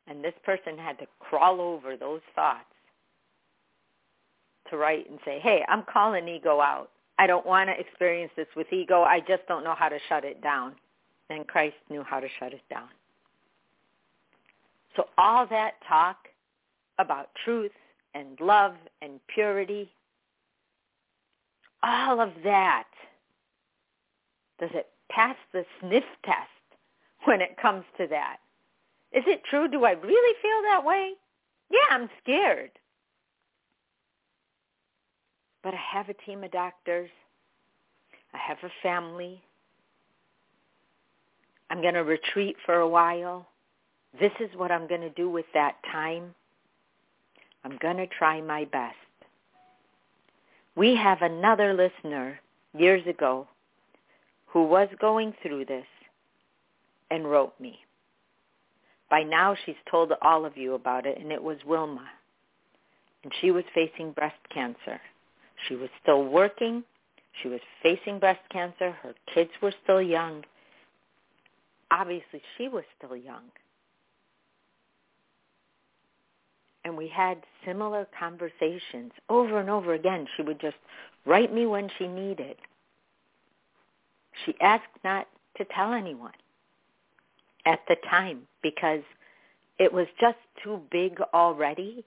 And 0.08 0.22
this 0.22 0.34
person 0.44 0.78
had 0.78 0.98
to 0.98 1.06
crawl 1.20 1.60
over 1.60 1.96
those 1.96 2.20
thoughts 2.34 2.64
to 4.70 4.76
write 4.76 5.08
and 5.10 5.18
say, 5.24 5.38
hey, 5.40 5.64
I'm 5.68 5.84
calling 5.92 6.28
ego 6.28 6.60
out. 6.60 6.90
I 7.18 7.26
don't 7.26 7.46
want 7.46 7.70
to 7.70 7.78
experience 7.78 8.32
this 8.36 8.46
with 8.56 8.72
ego. 8.72 9.02
I 9.02 9.20
just 9.20 9.46
don't 9.48 9.64
know 9.64 9.74
how 9.74 9.88
to 9.88 9.98
shut 10.08 10.24
it 10.24 10.42
down. 10.42 10.74
And 11.30 11.46
Christ 11.46 11.76
knew 11.90 12.02
how 12.02 12.20
to 12.20 12.28
shut 12.38 12.52
it 12.52 12.62
down. 12.70 12.88
So 14.94 15.08
all 15.18 15.46
that 15.48 15.74
talk 15.88 16.16
about 16.98 17.30
truth 17.44 17.72
and 18.14 18.38
love 18.40 18.74
and 19.02 19.20
purity 19.26 19.90
all 21.86 22.20
of 22.20 22.30
that, 22.44 22.88
does 24.58 24.70
it 24.74 24.88
pass 25.10 25.36
the 25.52 25.64
sniff 25.80 26.04
test 26.24 26.48
when 27.24 27.40
it 27.40 27.56
comes 27.60 27.84
to 27.98 28.06
that? 28.08 28.38
Is 29.16 29.24
it 29.26 29.42
true? 29.48 29.66
Do 29.66 29.84
I 29.86 29.92
really 29.92 30.34
feel 30.42 30.62
that 30.70 30.84
way? 30.84 31.12
Yeah, 31.70 31.78
I'm 31.90 32.10
scared. 32.22 32.70
But 35.62 35.72
I 35.72 35.78
have 35.94 36.10
a 36.10 36.14
team 36.14 36.44
of 36.44 36.52
doctors. 36.52 37.08
I 38.34 38.38
have 38.38 38.58
a 38.62 38.70
family. 38.82 39.42
I'm 41.70 41.80
going 41.80 41.94
to 41.94 42.04
retreat 42.04 42.56
for 42.66 42.74
a 42.74 42.88
while. 42.88 43.48
This 44.20 44.32
is 44.38 44.50
what 44.54 44.70
I'm 44.70 44.86
going 44.86 45.00
to 45.00 45.10
do 45.10 45.30
with 45.30 45.46
that 45.54 45.76
time. 45.90 46.34
I'm 47.64 47.78
going 47.78 47.96
to 47.96 48.06
try 48.06 48.42
my 48.42 48.66
best. 48.66 48.96
We 50.76 50.94
have 50.94 51.22
another 51.22 51.72
listener 51.72 52.38
years 52.76 53.06
ago 53.06 53.48
who 54.44 54.64
was 54.64 54.88
going 55.00 55.32
through 55.42 55.64
this 55.64 55.86
and 57.10 57.24
wrote 57.24 57.58
me. 57.58 57.85
By 59.10 59.22
now 59.22 59.56
she's 59.64 59.76
told 59.90 60.12
all 60.22 60.44
of 60.44 60.56
you 60.56 60.74
about 60.74 61.06
it, 61.06 61.18
and 61.18 61.30
it 61.30 61.42
was 61.42 61.58
Wilma. 61.64 62.08
And 63.22 63.32
she 63.40 63.50
was 63.50 63.64
facing 63.74 64.12
breast 64.12 64.36
cancer. 64.52 65.00
She 65.68 65.74
was 65.74 65.88
still 66.02 66.24
working. 66.24 66.84
She 67.42 67.48
was 67.48 67.60
facing 67.82 68.18
breast 68.18 68.40
cancer. 68.50 68.92
Her 69.02 69.14
kids 69.32 69.50
were 69.62 69.72
still 69.84 70.02
young. 70.02 70.44
Obviously, 71.90 72.42
she 72.56 72.68
was 72.68 72.84
still 72.98 73.16
young. 73.16 73.42
and 76.86 76.96
we 76.96 77.08
had 77.08 77.38
similar 77.64 78.06
conversations 78.16 79.10
over 79.28 79.58
and 79.58 79.68
over 79.68 79.94
again. 79.94 80.24
She 80.36 80.42
would 80.42 80.60
just 80.60 80.76
write 81.24 81.52
me 81.52 81.66
when 81.66 81.90
she 81.98 82.06
needed. 82.06 82.54
She 84.44 84.54
asked 84.60 84.84
not 85.02 85.26
to 85.56 85.64
tell 85.64 85.92
anyone 85.92 86.30
at 87.66 87.80
the 87.88 87.96
time 88.08 88.42
because 88.62 89.02
it 89.78 89.92
was 89.92 90.06
just 90.20 90.38
too 90.62 90.80
big 90.90 91.20
already 91.34 92.04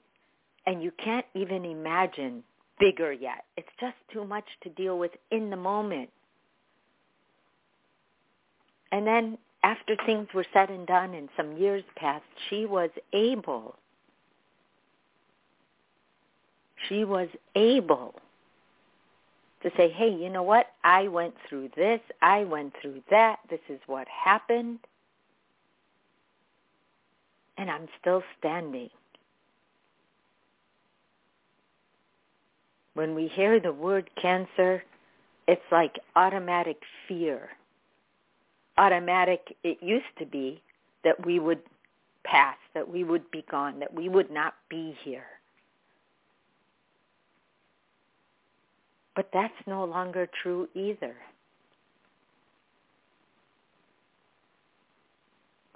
and 0.65 0.81
you 0.81 0.91
can't 1.03 1.25
even 1.35 1.65
imagine 1.65 2.43
bigger 2.79 3.11
yet. 3.11 3.45
It's 3.57 3.69
just 3.79 3.97
too 4.11 4.25
much 4.25 4.45
to 4.63 4.69
deal 4.69 4.97
with 4.97 5.11
in 5.31 5.49
the 5.49 5.57
moment. 5.57 6.09
And 8.91 9.05
then 9.05 9.37
after 9.63 9.95
things 10.05 10.27
were 10.33 10.45
said 10.53 10.69
and 10.69 10.87
done 10.87 11.13
and 11.13 11.29
some 11.37 11.57
years 11.57 11.83
passed, 11.95 12.23
she 12.49 12.65
was 12.65 12.89
able 13.13 13.75
she 16.87 17.03
was 17.03 17.27
able 17.55 18.15
to 19.63 19.69
say, 19.75 19.89
hey, 19.89 20.09
you 20.09 20.29
know 20.29 20.43
what? 20.43 20.67
I 20.83 21.07
went 21.07 21.33
through 21.47 21.71
this. 21.75 21.99
I 22.21 22.45
went 22.45 22.73
through 22.81 23.01
that. 23.09 23.39
This 23.49 23.59
is 23.67 23.79
what 23.87 24.07
happened. 24.07 24.79
And 27.59 27.69
I'm 27.69 27.89
still 27.99 28.23
standing. 28.39 28.89
When 32.93 33.15
we 33.15 33.27
hear 33.35 33.59
the 33.59 33.73
word 33.73 34.09
cancer, 34.19 34.81
it's 35.45 35.61
like 35.69 35.99
automatic 36.15 36.77
fear. 37.05 37.49
Automatic, 38.77 39.57
it 39.65 39.77
used 39.81 40.05
to 40.19 40.25
be 40.25 40.61
that 41.03 41.25
we 41.25 41.39
would 41.39 41.59
pass, 42.23 42.55
that 42.73 42.89
we 42.89 43.03
would 43.03 43.29
be 43.29 43.43
gone, 43.51 43.79
that 43.79 43.93
we 43.93 44.07
would 44.07 44.31
not 44.31 44.53
be 44.69 44.95
here. 45.03 45.25
But 49.17 49.29
that's 49.33 49.53
no 49.67 49.83
longer 49.83 50.29
true 50.41 50.69
either. 50.73 51.13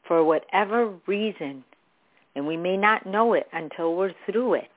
For 0.08 0.24
whatever 0.24 0.93
reason, 1.08 1.65
and 2.36 2.48
we 2.48 2.58
may 2.58 2.78
not 2.78 3.06
know 3.06 3.34
it 3.34 3.48
until 3.54 3.96
we're 3.96 4.13
through 4.26 4.56
it. 4.56 4.72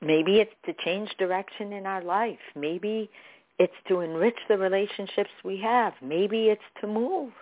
Maybe 0.00 0.40
it's 0.40 0.54
to 0.66 0.74
change 0.84 1.10
direction 1.18 1.72
in 1.72 1.86
our 1.86 2.02
life. 2.02 2.38
Maybe 2.54 3.10
it's 3.58 3.72
to 3.88 4.00
enrich 4.00 4.38
the 4.48 4.58
relationships 4.58 5.30
we 5.44 5.58
have. 5.60 5.94
Maybe 6.02 6.48
it's 6.48 6.62
to 6.80 6.86
move. 6.86 7.32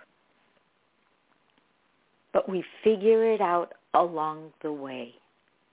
But 2.31 2.47
we 2.47 2.63
figure 2.83 3.25
it 3.33 3.41
out 3.41 3.73
along 3.93 4.53
the 4.61 4.71
way. 4.71 5.13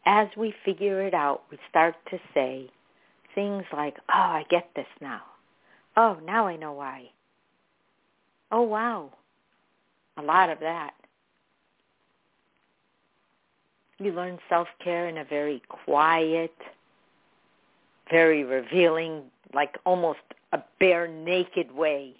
As 0.06 0.28
we 0.36 0.54
figure 0.64 1.02
it 1.02 1.14
out, 1.14 1.42
we 1.50 1.58
start 1.68 1.94
to 2.10 2.18
say, 2.34 2.70
things 3.34 3.64
like, 3.72 3.96
oh, 4.08 4.14
I 4.14 4.44
get 4.50 4.68
this 4.74 4.86
now. 5.00 5.22
Oh, 5.96 6.18
now 6.24 6.46
I 6.46 6.56
know 6.56 6.72
why. 6.72 7.10
Oh, 8.50 8.62
wow. 8.62 9.12
A 10.16 10.22
lot 10.22 10.50
of 10.50 10.58
that. 10.60 10.92
You 14.00 14.12
learn 14.12 14.38
self-care 14.48 15.08
in 15.08 15.18
a 15.18 15.24
very 15.24 15.62
quiet, 15.68 16.54
very 18.10 18.44
revealing, 18.44 19.24
like 19.54 19.76
almost 19.84 20.20
a 20.52 20.60
bare 20.78 21.06
naked 21.06 21.70
way. 21.70 22.14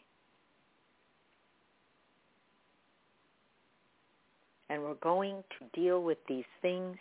and 4.70 4.80
we're 4.82 4.94
going 4.94 5.42
to 5.58 5.80
deal 5.80 6.02
with 6.02 6.18
these 6.28 6.44
things 6.62 6.96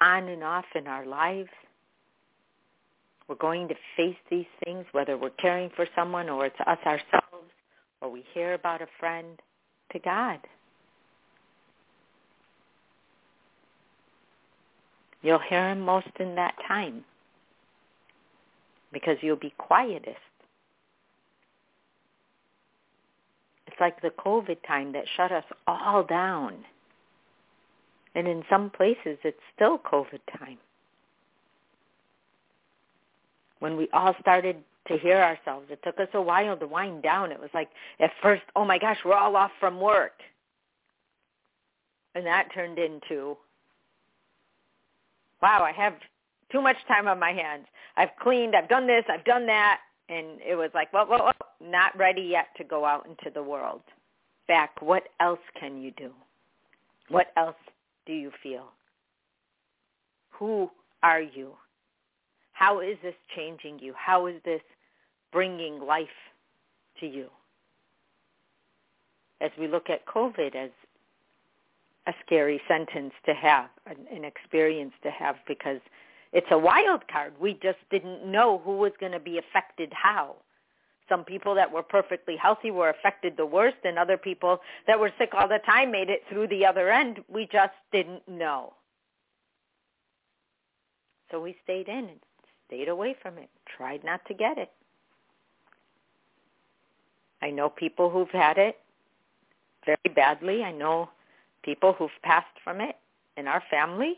on 0.00 0.28
and 0.28 0.44
off 0.44 0.66
in 0.74 0.86
our 0.86 1.06
lives. 1.06 1.48
We're 3.26 3.36
going 3.36 3.66
to 3.68 3.74
face 3.96 4.16
these 4.30 4.46
things, 4.62 4.84
whether 4.92 5.16
we're 5.16 5.30
caring 5.30 5.70
for 5.74 5.86
someone 5.96 6.28
or 6.28 6.46
it's 6.46 6.60
us 6.66 6.78
ourselves 6.84 7.50
or 8.00 8.10
we 8.10 8.24
hear 8.34 8.52
about 8.52 8.82
a 8.82 8.86
friend, 9.00 9.40
to 9.92 9.98
God. 9.98 10.38
You'll 15.22 15.38
hear 15.38 15.70
him 15.70 15.80
most 15.80 16.08
in 16.20 16.34
that 16.36 16.54
time 16.66 17.04
because 18.92 19.16
you'll 19.20 19.36
be 19.36 19.52
quietest. 19.58 20.16
It's 23.66 23.80
like 23.80 24.00
the 24.00 24.10
COVID 24.10 24.58
time 24.66 24.92
that 24.92 25.04
shut 25.16 25.32
us 25.32 25.44
all 25.66 26.02
down. 26.04 26.54
And 28.14 28.26
in 28.26 28.42
some 28.48 28.70
places, 28.70 29.18
it's 29.24 29.38
still 29.54 29.78
COVID 29.78 30.20
time. 30.38 30.56
When 33.58 33.76
we 33.76 33.88
all 33.92 34.14
started 34.20 34.56
to 34.88 34.96
hear 34.96 35.18
ourselves, 35.18 35.66
it 35.70 35.80
took 35.82 35.98
us 36.00 36.08
a 36.14 36.22
while 36.22 36.56
to 36.56 36.66
wind 36.66 37.02
down. 37.02 37.32
It 37.32 37.40
was 37.40 37.50
like 37.52 37.68
at 38.00 38.10
first, 38.22 38.42
oh 38.54 38.64
my 38.64 38.78
gosh, 38.78 38.98
we're 39.04 39.14
all 39.14 39.36
off 39.36 39.50
from 39.60 39.80
work. 39.80 40.14
And 42.14 42.24
that 42.24 42.48
turned 42.54 42.78
into, 42.78 43.36
wow, 45.42 45.62
I 45.62 45.72
have 45.72 45.94
too 46.50 46.62
much 46.62 46.76
time 46.88 47.08
on 47.08 47.18
my 47.18 47.32
hands. 47.32 47.66
I've 47.96 48.14
cleaned, 48.20 48.54
I've 48.54 48.68
done 48.68 48.86
this, 48.86 49.04
I've 49.08 49.24
done 49.24 49.46
that. 49.46 49.80
And 50.08 50.40
it 50.46 50.54
was 50.54 50.70
like, 50.74 50.92
well, 50.92 51.06
well, 51.08 51.24
well, 51.24 51.34
not 51.60 51.96
ready 51.98 52.22
yet 52.22 52.46
to 52.58 52.64
go 52.64 52.84
out 52.84 53.06
into 53.06 53.32
the 53.34 53.42
world. 53.42 53.82
Back, 54.46 54.80
what 54.80 55.04
else 55.20 55.40
can 55.58 55.82
you 55.82 55.90
do? 55.92 56.12
What 57.08 57.28
else 57.36 57.56
do 58.06 58.12
you 58.12 58.30
feel? 58.42 58.66
Who 60.30 60.70
are 61.02 61.20
you? 61.20 61.52
How 62.52 62.80
is 62.80 62.96
this 63.02 63.14
changing 63.34 63.80
you? 63.80 63.94
How 63.96 64.26
is 64.26 64.36
this 64.44 64.62
bringing 65.32 65.80
life 65.80 66.06
to 67.00 67.06
you? 67.06 67.26
As 69.40 69.50
we 69.58 69.68
look 69.68 69.90
at 69.90 70.06
COVID 70.06 70.54
as 70.54 70.70
a 72.06 72.12
scary 72.24 72.60
sentence 72.68 73.12
to 73.24 73.34
have, 73.34 73.68
an, 73.86 74.24
experience 74.24 74.92
to 75.02 75.10
have, 75.10 75.36
because 75.46 75.80
it's 76.32 76.46
a 76.50 76.58
wild 76.58 77.06
card. 77.08 77.32
We 77.40 77.54
just 77.54 77.78
didn't 77.90 78.24
know 78.24 78.60
who 78.64 78.76
was 78.76 78.92
going 79.00 79.12
to 79.12 79.20
be 79.20 79.38
affected 79.38 79.92
how. 79.92 80.36
Some 81.08 81.24
people 81.24 81.54
that 81.54 81.70
were 81.70 81.82
perfectly 81.82 82.36
healthy 82.36 82.70
were 82.70 82.90
affected 82.90 83.36
the 83.36 83.46
worst, 83.46 83.76
and 83.84 83.98
other 83.98 84.16
people 84.16 84.60
that 84.86 84.98
were 84.98 85.12
sick 85.18 85.30
all 85.34 85.48
the 85.48 85.60
time 85.64 85.90
made 85.90 86.10
it 86.10 86.22
through 86.28 86.48
the 86.48 86.64
other 86.64 86.90
end. 86.90 87.20
We 87.28 87.48
just 87.50 87.74
didn't 87.92 88.28
know. 88.28 88.74
So 91.30 91.40
we 91.40 91.56
stayed 91.64 91.88
in 91.88 92.08
and 92.08 92.20
stayed 92.66 92.88
away 92.88 93.16
from 93.20 93.38
it, 93.38 93.48
tried 93.76 94.04
not 94.04 94.24
to 94.26 94.34
get 94.34 94.58
it. 94.58 94.70
I 97.42 97.50
know 97.50 97.68
people 97.68 98.10
who've 98.10 98.30
had 98.30 98.58
it 98.58 98.78
very 99.84 100.14
badly. 100.14 100.62
I 100.64 100.72
know 100.72 101.10
people 101.66 101.92
who've 101.92 102.08
passed 102.22 102.46
from 102.64 102.80
it 102.80 102.96
in 103.36 103.46
our 103.46 103.62
family. 103.68 104.14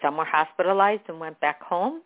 Some 0.00 0.16
were 0.18 0.24
hospitalized 0.24 1.02
and 1.08 1.18
went 1.18 1.40
back 1.40 1.62
home. 1.62 2.02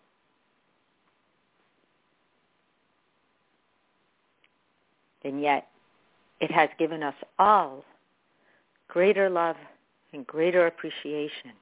And 5.25 5.43
yet 5.43 5.67
it 6.41 6.53
has 6.53 6.71
given 6.79 7.03
us 7.03 7.15
all 7.39 7.85
greater 8.87 9.29
love 9.29 9.57
and 10.13 10.25
greater 10.25 10.69
appreciation. 10.69 11.53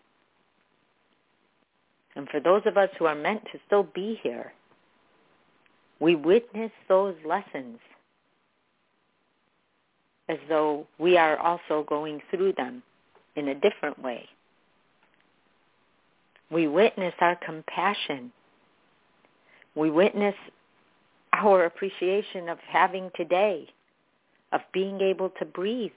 And 2.14 2.28
for 2.28 2.38
those 2.38 2.62
of 2.66 2.76
us 2.76 2.90
who 2.98 3.06
are 3.06 3.14
meant 3.14 3.44
to 3.52 3.58
still 3.66 3.84
be 3.94 4.20
here, 4.22 4.52
we 6.00 6.14
witness 6.14 6.70
those 6.88 7.14
lessons 7.24 7.78
as 10.28 10.38
though 10.48 10.86
we 10.98 11.16
are 11.16 11.36
also 11.38 11.84
going 11.88 12.20
through 12.30 12.52
them 12.54 12.82
in 13.36 13.48
a 13.48 13.54
different 13.54 14.02
way. 14.02 14.28
We 16.50 16.66
witness 16.68 17.14
our 17.20 17.36
compassion. 17.36 18.32
We 19.74 19.90
witness 19.90 20.34
our 21.32 21.64
appreciation 21.64 22.48
of 22.48 22.58
having 22.68 23.10
today, 23.16 23.68
of 24.52 24.60
being 24.72 25.00
able 25.00 25.30
to 25.38 25.44
breathe. 25.44 25.90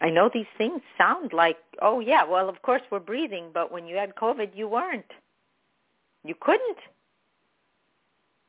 I 0.00 0.10
know 0.10 0.28
these 0.34 0.46
things 0.58 0.82
sound 0.98 1.32
like, 1.32 1.58
oh 1.80 2.00
yeah, 2.00 2.24
well 2.24 2.48
of 2.48 2.60
course 2.62 2.82
we're 2.90 2.98
breathing, 2.98 3.50
but 3.54 3.70
when 3.70 3.86
you 3.86 3.96
had 3.96 4.16
COVID 4.16 4.50
you 4.54 4.66
weren't. 4.66 5.04
You 6.24 6.34
couldn't. 6.40 6.78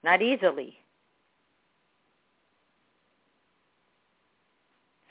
Not 0.03 0.21
easily. 0.21 0.77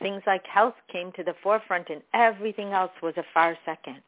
Things 0.03 0.23
like 0.27 0.45
health 0.47 0.75
came 0.91 1.13
to 1.13 1.23
the 1.23 1.35
forefront 1.43 1.89
and 1.89 2.03
everything 2.13 2.73
else 2.73 2.91
was 3.03 3.15
a 3.17 3.25
far 3.33 3.57
second. 3.65 4.03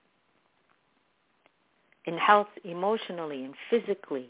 In 2.06 2.18
health, 2.18 2.48
emotionally 2.64 3.44
and 3.44 3.54
physically 3.70 4.28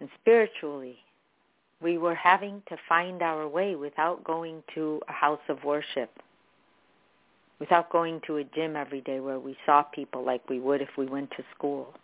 and 0.00 0.10
spiritually, 0.20 0.98
we 1.80 1.96
were 1.96 2.14
having 2.14 2.60
to 2.68 2.76
find 2.88 3.22
our 3.22 3.46
way 3.46 3.76
without 3.76 4.24
going 4.24 4.62
to 4.74 5.00
a 5.08 5.12
house 5.12 5.40
of 5.48 5.62
worship, 5.62 6.10
without 7.60 7.90
going 7.90 8.20
to 8.26 8.38
a 8.38 8.44
gym 8.44 8.76
every 8.76 9.00
day 9.02 9.20
where 9.20 9.38
we 9.38 9.56
saw 9.64 9.82
people 9.82 10.24
like 10.24 10.46
we 10.50 10.58
would 10.58 10.82
if 10.82 10.90
we 10.98 11.06
went 11.06 11.30
to 11.30 11.44
school. 11.54 11.94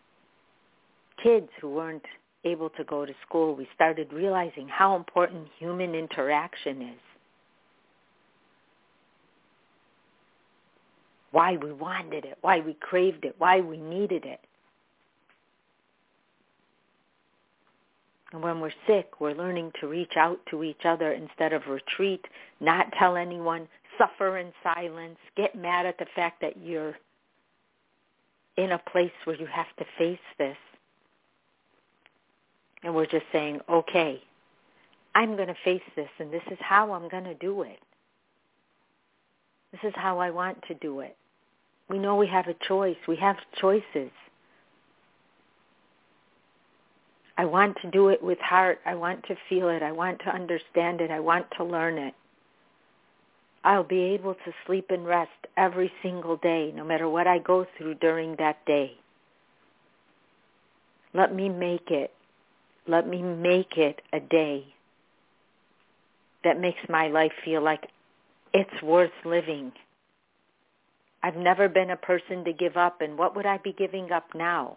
Kids 1.23 1.49
who 1.61 1.71
weren't 1.71 2.05
able 2.45 2.71
to 2.71 2.85
go 2.85 3.05
to 3.05 3.13
school, 3.27 3.55
we 3.55 3.69
started 3.75 4.13
realizing 4.13 4.69
how 4.69 4.97
important 4.97 5.49
human 5.59 5.95
interaction 5.95 6.83
is. 6.83 7.12
Why 11.33 11.57
we 11.57 11.73
wanted 11.73 12.25
it, 12.25 12.39
why 12.43 12.61
we 12.61 12.75
craved 12.75 13.25
it, 13.25 13.35
why 13.39 13.61
we 13.61 13.79
needed 13.79 14.25
it. 14.25 14.41
And 18.33 18.43
when 18.43 18.61
we're 18.61 18.73
sick, 18.87 19.21
we're 19.21 19.35
learning 19.35 19.73
to 19.81 19.89
reach 19.89 20.17
out 20.17 20.39
to 20.51 20.65
each 20.65 20.85
other 20.85 21.13
instead 21.13 21.53
of 21.53 21.67
retreat, 21.67 22.25
not 22.61 22.93
tell 22.99 23.17
anyone, 23.17 23.69
suffer 23.99 24.39
in 24.39 24.53
silence, 24.63 25.19
get 25.37 25.55
mad 25.55 25.85
at 25.85 25.99
the 25.99 26.07
fact 26.15 26.41
that 26.41 26.57
you're 26.57 26.97
in 28.57 28.73
a 28.73 28.79
place 28.79 29.13
where 29.25 29.37
you 29.37 29.47
have 29.47 29.75
to 29.79 29.85
face 29.99 30.19
this. 30.39 30.57
And 32.83 32.95
we're 32.95 33.07
just 33.07 33.27
saying, 33.33 33.61
okay, 33.69 34.23
I'm 35.15 35.37
going 35.37 35.49
to 35.49 35.57
face 35.65 35.83
this 35.95 36.09
and 36.19 36.33
this 36.33 36.43
is 36.51 36.59
how 36.61 36.93
I'm 36.93 37.09
going 37.09 37.25
to 37.25 37.35
do 37.35 37.63
it. 37.63 37.79
This 39.73 39.81
is 39.85 39.93
how 39.95 40.19
I 40.19 40.31
want 40.31 40.63
to 40.69 40.75
do 40.75 41.01
it. 41.01 41.17
We 41.89 41.99
know 41.99 42.17
we 42.17 42.27
have 42.29 42.47
a 42.49 42.55
choice. 42.55 42.97
We 43.07 43.17
have 43.17 43.37
choices. 43.61 44.11
I 47.37 47.45
want 47.45 47.77
to 47.83 47.91
do 47.91 48.09
it 48.09 48.23
with 48.23 48.39
heart. 48.39 48.81
I 48.87 48.95
want 48.95 49.25
to 49.25 49.37
feel 49.49 49.69
it. 49.69 49.83
I 49.83 49.93
want 49.93 50.21
to 50.21 50.35
understand 50.35 51.01
it. 51.01 51.11
I 51.11 51.21
want 51.21 51.47
to 51.57 51.65
learn 51.65 51.99
it. 51.99 52.15
I'll 53.65 53.85
be 53.85 54.01
able 54.01 54.35
to 54.35 54.53
sleep 54.67 54.87
and 54.91 55.07
rest 55.07 55.31
every 55.57 55.93
single 56.03 56.37
day, 56.37 56.73
no 56.75 56.85
matter 56.85 57.09
what 57.09 57.27
I 57.27 57.39
go 57.39 57.67
through 57.77 57.95
during 57.95 58.37
that 58.37 58.65
day. 58.67 58.97
Let 61.15 61.35
me 61.35 61.49
make 61.49 61.91
it 61.91 62.13
let 62.87 63.07
me 63.07 63.23
make 63.23 63.77
it 63.77 64.03
a 64.13 64.21
day 64.21 64.65
that 66.45 66.61
makes 66.61 66.81
my 66.89 67.09
life 67.09 67.33
feel 67.45 67.63
like 67.63 67.89
it's 68.53 68.83
worth 68.83 69.13
living. 69.25 69.73
I've 71.23 71.37
never 71.37 71.69
been 71.69 71.91
a 71.91 71.97
person 71.97 72.45
to 72.45 72.53
give 72.53 72.77
up, 72.77 73.01
and 73.01 73.17
what 73.17 73.37
would 73.37 73.47
I 73.47 73.59
be 73.59 73.73
giving 73.73 74.11
up 74.11 74.35
now? 74.35 74.77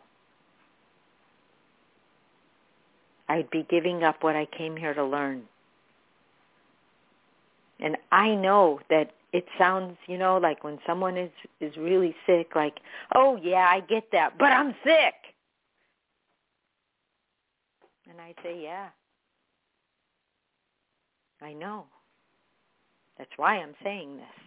I'd 3.28 3.50
be 3.50 3.66
giving 3.70 4.04
up 4.04 4.24
what 4.24 4.36
I 4.36 4.46
came 4.46 4.78
here 4.78 4.94
to 4.94 5.04
learn. 5.04 5.44
And 7.80 7.98
I 8.12 8.36
know 8.36 8.80
that 8.90 9.12
it 9.34 9.46
sounds, 9.58 9.98
you 10.08 10.18
know, 10.18 10.38
like 10.38 10.64
when 10.64 10.80
someone 10.86 11.18
is 11.18 11.32
is 11.60 11.76
really 11.76 12.16
sick, 12.26 12.52
like, 12.56 12.78
oh 13.16 13.38
yeah, 13.42 13.68
I 13.70 13.82
get 13.82 14.12
that, 14.12 14.38
but 14.38 14.52
I'm 14.52 14.76
sick. 14.84 15.14
And 18.10 18.22
I 18.22 18.34
say, 18.44 18.62
yeah, 18.64 18.90
I 21.42 21.54
know. 21.54 21.86
That's 23.18 23.32
why 23.36 23.56
I'm 23.56 23.74
saying 23.84 24.18
this. 24.18 24.45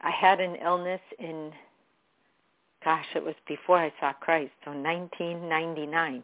I 0.00 0.10
had 0.10 0.40
an 0.40 0.56
illness 0.56 1.00
in, 1.18 1.52
gosh, 2.84 3.06
it 3.14 3.24
was 3.24 3.34
before 3.48 3.78
I 3.78 3.92
saw 4.00 4.12
Christ, 4.12 4.52
so 4.64 4.70
1999. 4.70 6.22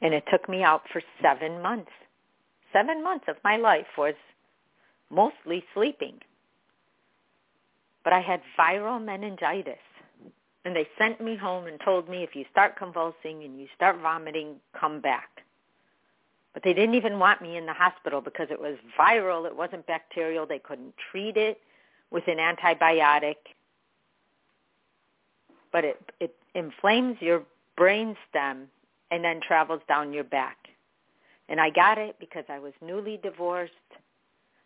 And 0.00 0.14
it 0.14 0.24
took 0.30 0.48
me 0.48 0.62
out 0.62 0.82
for 0.92 1.02
seven 1.22 1.60
months. 1.62 1.90
Seven 2.72 3.02
months 3.02 3.24
of 3.28 3.36
my 3.44 3.56
life 3.56 3.86
was 3.96 4.14
mostly 5.10 5.64
sleeping. 5.74 6.18
But 8.04 8.12
I 8.12 8.20
had 8.20 8.40
viral 8.58 9.02
meningitis. 9.02 9.78
And 10.64 10.76
they 10.76 10.86
sent 10.98 11.20
me 11.20 11.36
home 11.36 11.66
and 11.66 11.80
told 11.84 12.08
me 12.08 12.22
if 12.22 12.34
you 12.34 12.44
start 12.50 12.76
convulsing 12.76 13.42
and 13.44 13.58
you 13.58 13.66
start 13.74 14.00
vomiting, 14.02 14.56
come 14.78 15.00
back. 15.00 15.37
But 16.58 16.64
they 16.64 16.74
didn't 16.74 16.96
even 16.96 17.20
want 17.20 17.40
me 17.40 17.56
in 17.56 17.66
the 17.66 17.72
hospital 17.72 18.20
because 18.20 18.48
it 18.50 18.60
was 18.60 18.74
viral. 18.98 19.46
It 19.46 19.56
wasn't 19.56 19.86
bacterial. 19.86 20.44
They 20.44 20.58
couldn't 20.58 20.92
treat 21.12 21.36
it 21.36 21.60
with 22.10 22.24
an 22.26 22.38
antibiotic. 22.38 23.36
But 25.70 25.84
it, 25.84 26.10
it 26.18 26.34
inflames 26.56 27.16
your 27.20 27.44
brain 27.76 28.16
stem 28.28 28.66
and 29.12 29.22
then 29.22 29.40
travels 29.40 29.82
down 29.86 30.12
your 30.12 30.24
back. 30.24 30.56
And 31.48 31.60
I 31.60 31.70
got 31.70 31.96
it 31.96 32.16
because 32.18 32.44
I 32.48 32.58
was 32.58 32.72
newly 32.84 33.18
divorced. 33.18 33.72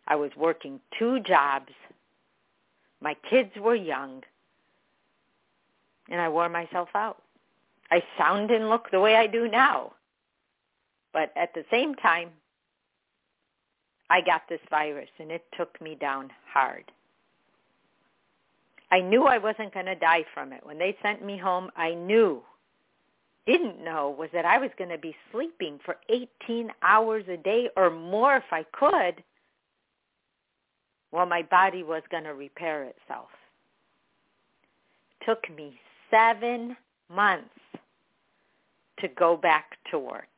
I 0.07 0.15
was 0.15 0.31
working 0.35 0.79
two 0.97 1.19
jobs. 1.19 1.73
My 3.01 3.15
kids 3.29 3.51
were 3.55 3.75
young. 3.75 4.23
And 6.09 6.19
I 6.19 6.27
wore 6.27 6.49
myself 6.49 6.89
out. 6.95 7.21
I 7.91 8.01
sound 8.17 8.49
and 8.49 8.67
look 8.69 8.89
the 8.89 8.99
way 8.99 9.15
I 9.15 9.27
do 9.27 9.47
now. 9.47 9.93
But 11.13 11.31
at 11.35 11.53
the 11.53 11.63
same 11.71 11.95
time, 11.95 12.29
I 14.09 14.21
got 14.21 14.41
this 14.49 14.59
virus 14.69 15.09
and 15.19 15.31
it 15.31 15.45
took 15.57 15.79
me 15.81 15.95
down 15.95 16.31
hard. 16.51 16.91
I 18.91 18.99
knew 18.99 19.23
I 19.23 19.37
wasn't 19.37 19.73
going 19.73 19.87
to 19.87 19.95
die 19.95 20.25
from 20.33 20.53
it. 20.53 20.63
When 20.63 20.77
they 20.77 20.95
sent 21.01 21.25
me 21.25 21.37
home, 21.37 21.71
I 21.75 21.93
knew, 21.93 22.43
didn't 23.47 23.83
know, 23.83 24.15
was 24.17 24.29
that 24.33 24.45
I 24.45 24.57
was 24.59 24.69
going 24.77 24.91
to 24.91 24.97
be 24.97 25.15
sleeping 25.31 25.79
for 25.83 25.97
18 26.09 26.71
hours 26.83 27.23
a 27.27 27.37
day 27.37 27.69
or 27.75 27.89
more 27.89 28.37
if 28.37 28.43
I 28.51 28.63
could 28.71 29.23
while 31.09 31.25
my 31.25 31.43
body 31.43 31.83
was 31.83 32.03
going 32.11 32.23
to 32.23 32.33
repair 32.33 32.83
itself. 32.83 33.29
It 35.21 35.25
took 35.25 35.55
me 35.55 35.79
seven 36.11 36.75
months 37.09 37.49
to 38.99 39.07
go 39.07 39.37
back 39.37 39.77
to 39.91 39.99
work. 39.99 40.32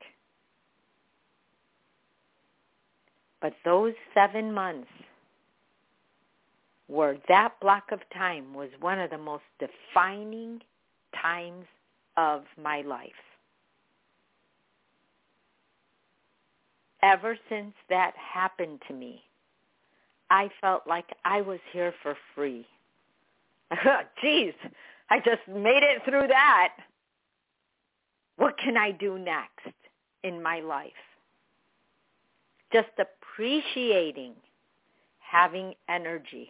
But 3.41 3.53
those 3.63 3.93
seven 4.13 4.53
months 4.53 4.89
were 6.87 7.17
that 7.27 7.53
block 7.61 7.91
of 7.91 7.99
time 8.13 8.53
was 8.53 8.69
one 8.79 8.99
of 8.99 9.09
the 9.09 9.17
most 9.17 9.43
defining 9.59 10.61
times 11.21 11.65
of 12.17 12.43
my 12.61 12.81
life. 12.81 13.11
Ever 17.01 17.37
since 17.49 17.73
that 17.89 18.13
happened 18.15 18.81
to 18.87 18.93
me, 18.93 19.21
I 20.29 20.49
felt 20.59 20.87
like 20.87 21.05
I 21.23 21.41
was 21.41 21.59
here 21.71 21.93
for 22.01 22.15
free. 22.33 22.65
Jeez, 24.23 24.53
I 25.09 25.19
just 25.19 25.47
made 25.47 25.83
it 25.83 26.01
through 26.03 26.27
that. 26.27 26.73
What 28.37 28.57
can 28.57 28.75
I 28.75 28.91
do 28.91 29.19
next 29.19 29.75
in 30.23 30.41
my 30.41 30.59
life? 30.61 30.91
Just 32.73 32.89
appreciating 33.35 34.33
having 35.19 35.73
energy. 35.89 36.49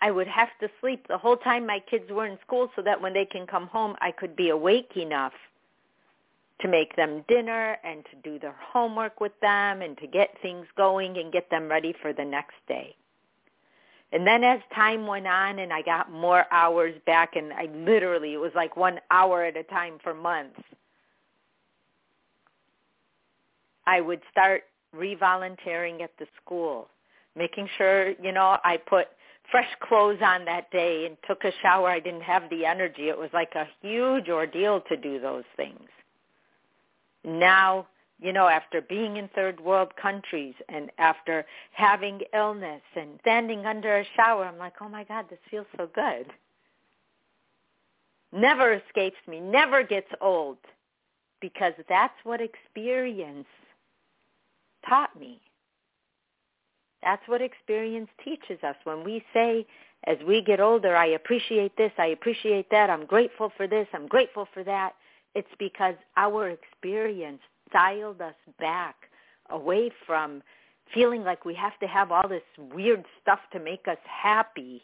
I 0.00 0.10
would 0.10 0.28
have 0.28 0.48
to 0.60 0.68
sleep 0.80 1.06
the 1.08 1.18
whole 1.18 1.36
time 1.36 1.66
my 1.66 1.80
kids 1.90 2.10
were 2.10 2.26
in 2.26 2.38
school 2.46 2.70
so 2.74 2.82
that 2.82 3.00
when 3.00 3.12
they 3.12 3.26
can 3.26 3.46
come 3.46 3.66
home, 3.66 3.96
I 4.00 4.12
could 4.12 4.34
be 4.34 4.48
awake 4.48 4.92
enough 4.96 5.34
to 6.62 6.68
make 6.68 6.96
them 6.96 7.24
dinner 7.28 7.76
and 7.84 8.04
to 8.06 8.30
do 8.30 8.38
their 8.38 8.54
homework 8.72 9.20
with 9.20 9.32
them 9.42 9.82
and 9.82 9.98
to 9.98 10.06
get 10.06 10.30
things 10.40 10.66
going 10.76 11.18
and 11.18 11.32
get 11.32 11.50
them 11.50 11.68
ready 11.68 11.94
for 12.00 12.12
the 12.14 12.24
next 12.24 12.56
day. 12.66 12.94
And 14.12 14.26
then 14.26 14.42
as 14.42 14.60
time 14.74 15.06
went 15.06 15.26
on 15.26 15.58
and 15.58 15.72
I 15.72 15.82
got 15.82 16.10
more 16.10 16.46
hours 16.50 16.94
back 17.06 17.36
and 17.36 17.52
I 17.52 17.68
literally, 17.74 18.32
it 18.32 18.40
was 18.40 18.52
like 18.54 18.76
one 18.76 18.98
hour 19.10 19.44
at 19.44 19.56
a 19.56 19.62
time 19.64 19.98
for 20.02 20.14
months, 20.14 20.60
I 23.86 24.00
would 24.00 24.20
start 24.30 24.64
revolunteering 24.96 26.02
at 26.02 26.10
the 26.18 26.26
school, 26.42 26.88
making 27.36 27.68
sure, 27.76 28.10
you 28.22 28.32
know, 28.32 28.58
I 28.64 28.76
put 28.76 29.08
fresh 29.50 29.68
clothes 29.80 30.20
on 30.22 30.44
that 30.44 30.70
day 30.70 31.06
and 31.06 31.16
took 31.26 31.44
a 31.44 31.52
shower. 31.62 31.88
I 31.88 32.00
didn't 32.00 32.22
have 32.22 32.48
the 32.50 32.64
energy. 32.64 33.08
It 33.08 33.18
was 33.18 33.30
like 33.32 33.54
a 33.54 33.68
huge 33.82 34.28
ordeal 34.28 34.80
to 34.88 34.96
do 34.96 35.20
those 35.20 35.44
things. 35.56 35.88
Now, 37.24 37.86
you 38.20 38.32
know, 38.32 38.48
after 38.48 38.80
being 38.82 39.16
in 39.16 39.28
third 39.34 39.60
world 39.60 39.92
countries 40.00 40.54
and 40.68 40.90
after 40.98 41.44
having 41.72 42.20
illness 42.34 42.82
and 42.94 43.18
standing 43.20 43.66
under 43.66 43.98
a 43.98 44.04
shower, 44.16 44.44
I'm 44.44 44.58
like, 44.58 44.74
oh 44.80 44.88
my 44.88 45.04
God, 45.04 45.26
this 45.30 45.38
feels 45.50 45.66
so 45.76 45.88
good. 45.94 46.26
Never 48.32 48.74
escapes 48.74 49.16
me, 49.26 49.40
never 49.40 49.82
gets 49.82 50.10
old 50.20 50.58
because 51.40 51.72
that's 51.88 52.14
what 52.24 52.40
experience 52.40 53.46
taught 54.88 55.18
me. 55.18 55.40
That's 57.02 57.22
what 57.26 57.40
experience 57.40 58.08
teaches 58.24 58.62
us. 58.62 58.76
When 58.84 59.04
we 59.04 59.24
say, 59.32 59.66
as 60.06 60.18
we 60.26 60.42
get 60.42 60.60
older, 60.60 60.96
I 60.96 61.06
appreciate 61.06 61.76
this, 61.76 61.92
I 61.98 62.06
appreciate 62.06 62.70
that, 62.70 62.90
I'm 62.90 63.06
grateful 63.06 63.52
for 63.56 63.66
this, 63.66 63.86
I'm 63.92 64.06
grateful 64.06 64.46
for 64.52 64.64
that, 64.64 64.94
it's 65.34 65.48
because 65.58 65.94
our 66.16 66.50
experience 66.50 67.40
dialed 67.72 68.20
us 68.20 68.34
back 68.58 68.96
away 69.50 69.90
from 70.06 70.42
feeling 70.92 71.22
like 71.22 71.44
we 71.44 71.54
have 71.54 71.78
to 71.80 71.86
have 71.86 72.10
all 72.10 72.28
this 72.28 72.42
weird 72.74 73.04
stuff 73.22 73.38
to 73.52 73.60
make 73.60 73.86
us 73.86 73.98
happy 74.04 74.82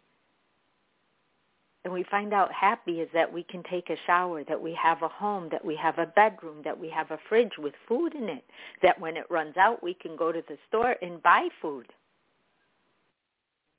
and 1.87 1.95
we 1.95 2.05
find 2.11 2.35
out 2.35 2.51
happy 2.53 3.01
is 3.01 3.09
that 3.15 3.33
we 3.33 3.45
can 3.45 3.63
take 3.71 3.91
a 3.91 3.97
shower, 4.09 4.43
that 4.43 4.61
we 4.61 4.75
have 4.75 5.03
a 5.03 5.09
home, 5.09 5.49
that 5.53 5.65
we 5.65 5.77
have 5.77 6.01
a 6.01 6.07
bedroom, 6.17 6.57
that 6.65 6.77
we 6.77 6.91
have 6.91 7.13
a 7.13 7.19
fridge 7.29 7.53
with 7.59 7.75
food 7.87 8.13
in 8.13 8.25
it, 8.25 8.45
that 8.83 9.01
when 9.01 9.17
it 9.17 9.31
runs 9.31 9.57
out, 9.57 9.85
we 9.85 9.95
can 9.95 10.17
go 10.17 10.33
to 10.33 10.43
the 10.49 10.59
store 10.67 10.97
and 11.01 11.23
buy 11.23 11.47
food. 11.63 11.87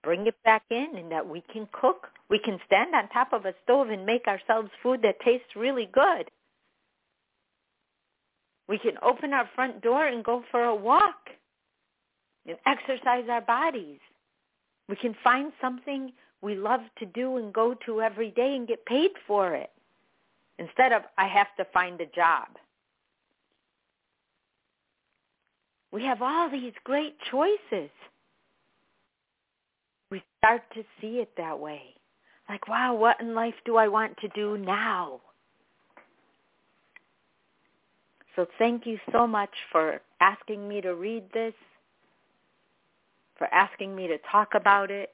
Bring 0.04 0.26
it 0.26 0.41
back 0.46 0.63
in 0.70 0.93
and 0.96 1.12
that 1.12 1.28
we 1.28 1.43
can 1.52 1.67
cook. 1.74 2.08
We 2.30 2.39
can 2.39 2.62
stand 2.65 2.96
on 2.96 3.10
top 3.10 3.34
of 3.34 3.43
a 3.43 3.54
stove 3.65 3.89
and 3.89 4.06
make 4.06 4.26
ourselves 4.26 4.70
food 4.82 5.02
that 5.02 5.20
tastes 5.20 5.58
really 5.58 5.89
good. 5.91 6.32
We 8.70 8.78
can 8.78 8.93
open 9.02 9.34
our 9.34 9.50
front 9.54 9.82
door 9.82 10.08
and 10.08 10.24
go 10.24 10.46
for 10.50 10.63
a 10.63 10.74
walk 10.74 11.28
and 12.48 12.56
exercise 12.65 13.26
our 13.30 13.41
bodies. 13.41 14.00
We 14.88 14.96
can 14.96 15.13
find 15.26 15.52
something 15.60 16.13
we 16.41 16.56
love 16.56 16.82
to 17.00 17.06
do 17.06 17.38
and 17.38 17.54
go 17.54 17.76
to 17.86 18.02
every 18.02 18.32
day 18.32 18.56
and 18.56 18.67
get 18.67 18.86
paid 18.86 19.12
for 19.26 19.56
it 19.56 19.71
instead 20.60 20.91
of 20.91 21.04
I 21.17 21.28
have 21.28 21.47
to 21.58 21.65
find 21.73 22.00
a 22.02 22.06
job. 22.08 22.47
We 25.91 26.04
have 26.04 26.21
all 26.21 26.50
these 26.50 26.73
great 26.84 27.15
choices. 27.32 27.89
We 30.12 30.21
start 30.38 30.62
to 30.76 30.84
see 31.02 31.19
it 31.19 31.32
that 31.38 31.60
way. 31.60 31.82
Like, 32.50 32.67
wow, 32.67 32.93
what 32.95 33.19
in 33.19 33.34
life 33.36 33.56
do 33.65 33.78
I 33.78 33.88
want 33.88 34.17
to 34.17 34.28
do 34.30 34.58
now? 34.58 35.21
So 38.36 38.45
thank 38.60 38.86
you 38.86 39.00
so 39.12 39.26
much 39.26 39.50
for 39.71 40.00
asking 40.21 40.67
me 40.67 40.80
to 40.82 40.93
read 40.93 41.23
this, 41.34 41.56
for 43.38 43.47
asking 43.47 43.95
me 43.95 44.08
to 44.08 44.17
talk 44.32 44.50
about 44.54 44.91
it. 44.91 45.10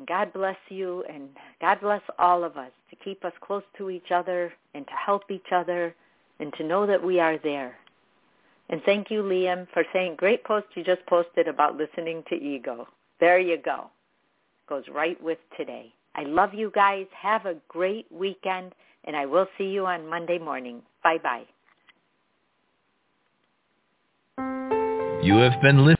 And 0.00 0.08
God 0.08 0.32
bless 0.32 0.56
you 0.70 1.04
and 1.12 1.28
God 1.60 1.78
bless 1.82 2.00
all 2.18 2.42
of 2.42 2.56
us 2.56 2.70
to 2.88 2.96
keep 3.04 3.22
us 3.22 3.34
close 3.42 3.62
to 3.76 3.90
each 3.90 4.10
other 4.10 4.50
and 4.72 4.86
to 4.86 4.92
help 4.94 5.30
each 5.30 5.52
other 5.52 5.94
and 6.38 6.54
to 6.54 6.64
know 6.64 6.86
that 6.86 7.04
we 7.04 7.20
are 7.20 7.36
there. 7.36 7.76
And 8.70 8.80
thank 8.86 9.10
you, 9.10 9.22
Liam, 9.22 9.66
for 9.74 9.84
saying 9.92 10.14
great 10.16 10.42
post 10.42 10.68
you 10.74 10.82
just 10.82 11.04
posted 11.04 11.48
about 11.48 11.76
listening 11.76 12.24
to 12.30 12.34
ego. 12.34 12.88
There 13.20 13.38
you 13.38 13.58
go. 13.58 13.90
Goes 14.70 14.84
right 14.90 15.22
with 15.22 15.36
today. 15.58 15.92
I 16.14 16.22
love 16.22 16.54
you 16.54 16.72
guys. 16.74 17.04
Have 17.14 17.44
a 17.44 17.56
great 17.68 18.06
weekend, 18.10 18.72
and 19.04 19.14
I 19.14 19.26
will 19.26 19.48
see 19.58 19.64
you 19.64 19.84
on 19.84 20.08
Monday 20.08 20.38
morning. 20.38 20.80
Bye-bye. 21.04 21.44
You 25.22 25.34
have 25.34 25.60
been 25.60 25.84
listening. 25.84 25.99